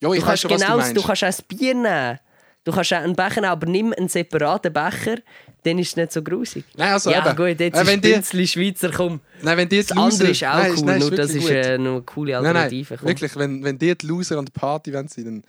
[0.00, 2.18] Ja, ich Du kannst, schon, was genau, du du, kannst auch ein Bier nehmen.
[2.64, 5.16] Du kannst auch einen Becher nehmen, aber nimm einen separaten Becher,
[5.64, 6.64] dann ist es nicht so grusig.
[6.76, 7.36] Nein, also ja, eben.
[7.36, 9.20] gut, jetzt Äh, ist wenn ein die- Schweizer, komm.
[9.42, 11.76] Nein, wenn die jetzt Das andere ist auch Nein, cool, nein, nur das ist äh,
[11.78, 12.94] noch eine coole Nein, Alternative.
[12.94, 13.08] nein, komm.
[13.08, 15.42] wirklich, wenn, wenn die die Loser an der Party wollen dann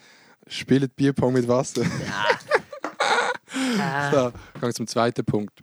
[0.47, 1.83] spielen Bierpong mit Wasser.
[3.79, 5.59] Ah, So, wir zum zweiten Punkt.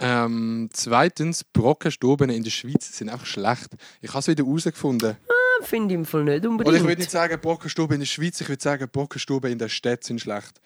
[0.00, 3.76] Ähm, zweitens, Brockenstuben in der Schweiz sind einfach schlecht.
[4.00, 5.16] Ich habe es wieder herausgefunden.
[5.62, 6.76] Finde ich im Fall nicht Oder unbedingt.
[6.76, 10.04] ich würde nicht sagen Brockenstuben in der Schweiz, ich würde sagen Brockenstuben in der Stadt
[10.04, 10.58] sind schlecht.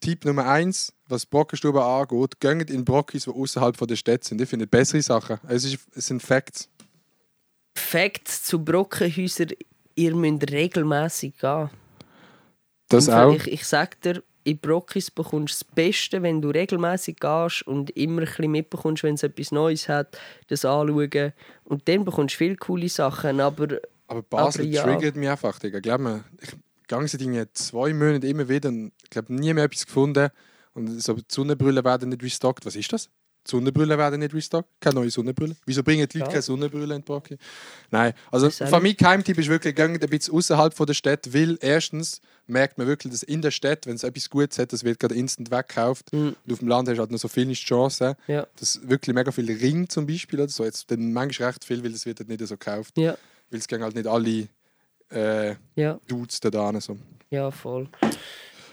[0.00, 4.40] Tipp Nummer eins, was Brockenstuben angeht, geht in Brockis, die außerhalb der Stadt sind.
[4.40, 5.38] Ich finde bessere Sachen.
[5.46, 6.68] Es, ist, es sind Facts.
[7.76, 9.50] Facts zu Brockenhäusern,
[9.94, 11.70] ihr müsst regelmäßig gehen.
[12.88, 13.34] Das auch.
[13.34, 17.90] Ich, ich sag dir, in Brockis bekommst du das Beste, wenn du regelmäßig gehst und
[17.96, 20.18] immer ein bisschen mitbekommst, wenn es etwas Neues hat,
[20.48, 21.32] das anschauen.
[21.64, 24.82] Und dann bekommst du viele coole Sachen, aber Aber Basel Aber ja.
[24.82, 25.80] triggert mich einfach, Digga.
[25.80, 26.50] Glaub mir, ich
[26.86, 30.28] gehe seit irgendwie zwei Monaten immer wieder und ich habe nie mehr etwas gefunden.
[30.74, 32.66] Und so, die Sonnenbrüllen werden nicht restockt.
[32.66, 33.08] Was ist das?
[33.46, 34.68] Die Sonnenbrüllen werden nicht restockt?
[34.80, 35.54] Keine neue Sonnenbrille?
[35.66, 36.32] Wieso bringen die Leute Ja.
[36.32, 37.36] keine Sonnenbrille in die Brocke?
[37.90, 42.20] Nein, also von meinem Geheimtipp ist wirklich, geht ein bisschen außerhalb der Stadt, weil erstens
[42.46, 45.14] merkt man wirklich, dass in der Stadt, wenn es etwas Gutes hat, das wird gerade
[45.14, 46.12] instant weggekauft.
[46.12, 46.36] Mhm.
[46.44, 48.46] Und auf dem Land hast du halt noch so viele Chancen, ja.
[48.56, 51.92] dass wirklich mega viele Ring zum Beispiel oder so, jetzt dann manchmal recht viel, weil
[51.92, 52.96] es wird halt nicht so gekauft.
[52.96, 53.16] Ja,
[53.50, 54.48] Weil es gehen halt nicht alle
[55.10, 56.80] äh, ja, Dudes da dran.
[56.80, 56.96] So.
[57.30, 57.88] ja, voll.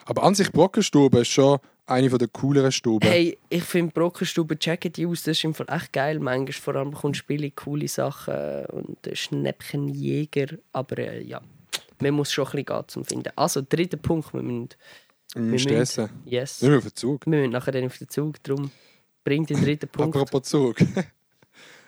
[0.06, 3.08] Aber an sich Brockenstube ist schon eine der cooleren Stuben.
[3.08, 6.20] Hey, ich finde Brockenstube checken die aus, das ist im Fall echt geil.
[6.20, 10.58] Manchmal vor allem bekommst du billig coole Sachen und Schnäppchenjäger.
[10.72, 11.42] Aber äh, ja,
[12.00, 13.30] man muss schon ein bisschen gehen, zum finden.
[13.36, 14.70] Also, dritter Punkt, wir müssen...
[15.34, 16.04] Wir Stressen.
[16.04, 16.62] müssen- Yes.
[16.62, 17.26] Nicht mehr auf den Zug.
[17.26, 18.70] Wir müssen nachher dann auf den Zug, darum
[19.24, 20.16] bringt den dritten Punkt.
[20.16, 20.76] Apropos Zug.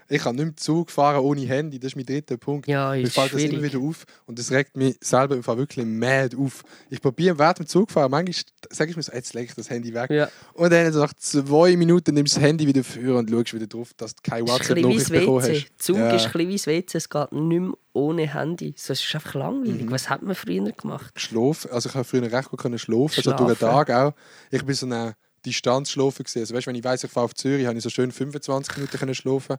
[0.09, 1.79] Ich kann nicht mehr Zug fahren ohne Handy.
[1.79, 2.67] Das ist mein dritter Punkt.
[2.67, 3.73] Ja, Mir ist fällt das immer schwierig.
[3.73, 4.05] wieder auf.
[4.25, 6.63] Und das regt mich selber im Fall wirklich mad auf.
[6.89, 8.11] Ich probiere während dem Zug fahren.
[8.11, 8.35] Manchmal
[8.71, 10.09] sage ich mir so, jetzt lege ich das Handy weg.
[10.09, 10.29] Ja.
[10.53, 13.67] Und dann so nach zwei Minuten nimmst du das Handy wieder für und schaust wieder
[13.67, 15.67] drauf, dass du keine WhatsApp-Nachricht bekommen hast.
[15.77, 16.11] Zug Ja.
[16.15, 18.73] ist ein bisschen wie das WC, es geht nicht mehr ohne Handy.
[18.77, 19.83] So, es ist einfach langweilig.
[19.85, 19.91] Mhm.
[19.91, 21.13] Was hat man früher gemacht?
[21.19, 21.71] Schlafen.
[21.71, 23.87] Also ich habe früher recht gut können schlafen, also durch den Schlafen.
[23.87, 24.13] Tag auch.
[24.51, 26.41] Ich bin so eine Distanzschlafen gesehen.
[26.43, 28.97] Also weißt, wenn ich weiß, ich fahre auf Zürich, habe ich so schön 25 Minuten
[28.97, 29.57] können schlafen.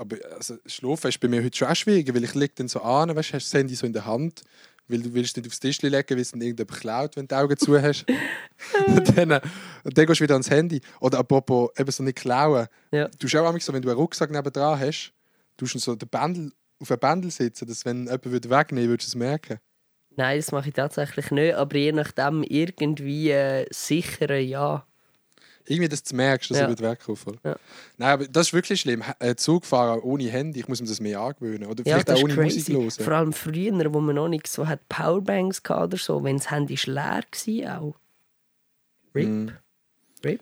[0.00, 2.80] Aber also, schlafen ist bei mir heute schon auch schwieriger, weil ich liege dann so
[2.80, 4.40] an, weißt, hast das Handy so in der Hand,
[4.88, 7.38] weil du willst nicht aufs Tisch legen, weil es dann irgendjemand klaut, wenn du die
[7.38, 8.06] Augen zu hast.
[8.86, 9.32] und, dann,
[9.84, 10.80] und dann gehst du wieder ans Handy.
[11.00, 12.66] Oder apropos, eben so nicht klauen.
[12.92, 13.08] Ja.
[13.18, 15.12] Du schaust auch manchmal so, wenn du einen Rucksack nebendran hast,
[15.58, 18.92] du schon so den Bändel, auf einem Bändel sitzen, dass wenn jemand würde wegnehmen würde,
[18.92, 19.58] würdest du es merken.
[20.16, 24.86] Nein, das mache ich tatsächlich nicht, aber je nachdem irgendwie äh, sicher ja.
[25.66, 26.64] Irgendwie, dass du merkst, dass Ja.
[26.64, 27.38] er wird wegkommen.
[27.44, 27.56] Ja.
[27.98, 29.04] Nein, aber das ist wirklich schlimm.
[29.20, 31.68] Äh, Zugfahren ohne Handy, ich muss mir das mehr angewöhnen.
[31.68, 32.72] Oder Ja, vielleicht das auch ist ohne Musik crazy.
[32.72, 32.90] hören.
[32.90, 36.50] Vor allem früher, wo man noch nicht so hat Powerbanks hatte oder so, wenn das
[36.50, 37.94] Handy leer war auch.
[39.14, 39.28] RIP.
[39.28, 39.52] Mhm.
[40.24, 40.40] RIP.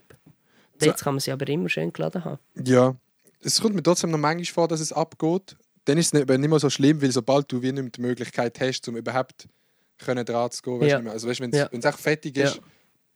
[0.80, 2.38] So- Jetzt kann man sie aber immer schön geladen haben.
[2.64, 2.94] Ja,
[3.42, 5.56] es kommt mir trotzdem noch manchmal vor, dass es abgeht.
[5.86, 8.00] Dann ist es nicht, nicht mehr so schlimm, weil sobald du wie nicht mehr die
[8.00, 9.48] Möglichkeit hast, um überhaupt
[9.98, 11.10] können dran zu gehen, weißt Ja.
[11.10, 11.90] also weißt, wenn es Ja.
[11.90, 12.62] echt fertig ist, Ja.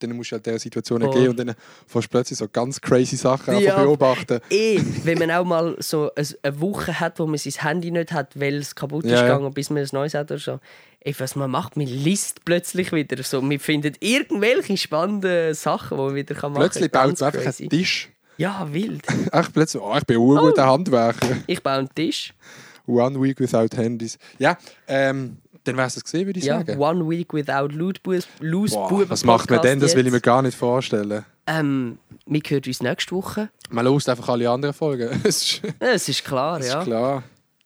[0.02, 1.54] Dann musst du halt dieser Situation gehen und dann
[1.86, 3.82] fährst du plötzlich so ganz crazy Sachen Ja.
[3.82, 4.40] beobachten.
[4.50, 8.12] Eh, wenn man auch mal so ein- eine Woche hat, wo man sein Handy nicht
[8.12, 9.22] hat, weil es kaputt ist Ja, ja.
[9.34, 10.60] gegangen, bis man ein neues hat oder so.
[11.04, 13.42] Ey, was man macht, man liest plötzlich wieder so.
[13.42, 16.54] Man findet irgendwelche spannenden Sachen, die man wieder machen kann.
[16.54, 18.08] Plötzlich baut es einfach einen Tisch.
[18.38, 19.02] Ja, wild.
[19.32, 21.36] Echt plötzlich, oh, ich bin ein guter Handwerker.
[21.46, 22.32] Ich baue einen Tisch.
[22.86, 24.18] One week without Handys.
[24.38, 24.56] Ja,
[24.88, 26.78] ähm, dann wär's das gesehen, würde ich Ja, sagen.
[26.78, 29.80] One Week Without Loose Boah, Buben was macht man denn?
[29.80, 31.24] Das will ich mir gar nicht vorstellen.
[31.46, 33.50] Ähm, wir hören uns nächste Woche.
[33.70, 35.08] Man lost einfach alle anderen Folgen.
[35.24, 36.80] Es ist, Ja, Es ist klar, es ja.
[36.80, 37.22] ist klar.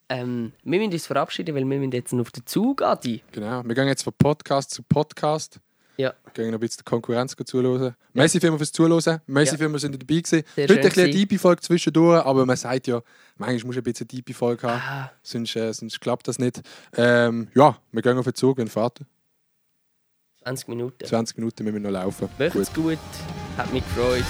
[0.08, 3.22] Ähm, wir müssen uns verabschieden, weil wir müssen jetzt noch auf den Zug, Adi.
[3.32, 3.62] Genau.
[3.64, 5.58] Wir gehen jetzt von Podcast zu Podcast.
[5.96, 6.14] Ja.
[6.24, 7.94] Wir gehen noch ein bisschen der Konkurrenz zuhören.
[8.12, 9.20] Merci vielmals fürs Zuhören.
[9.26, 9.58] Merci Ja.
[9.58, 10.42] vielmals, ihr dabei gewesen.
[10.54, 11.10] Sehr Heute ein bisschen.
[11.12, 13.00] Deepie-Folge zwischendurch, aber man sagt ja,
[13.36, 16.60] manchmal muss ein bisschen eine Deepie-Folge haben, Ah, sonst, äh, sonst klappt das nicht.
[16.96, 19.04] Ähm, ja, wir gehen auf den Zug, wenn Vater.
[20.42, 21.04] 20 Minuten.
[21.04, 22.28] 20 Minuten müssen wir noch laufen.
[22.38, 22.98] Macht's gut.
[23.56, 24.22] Hat mich gefreut.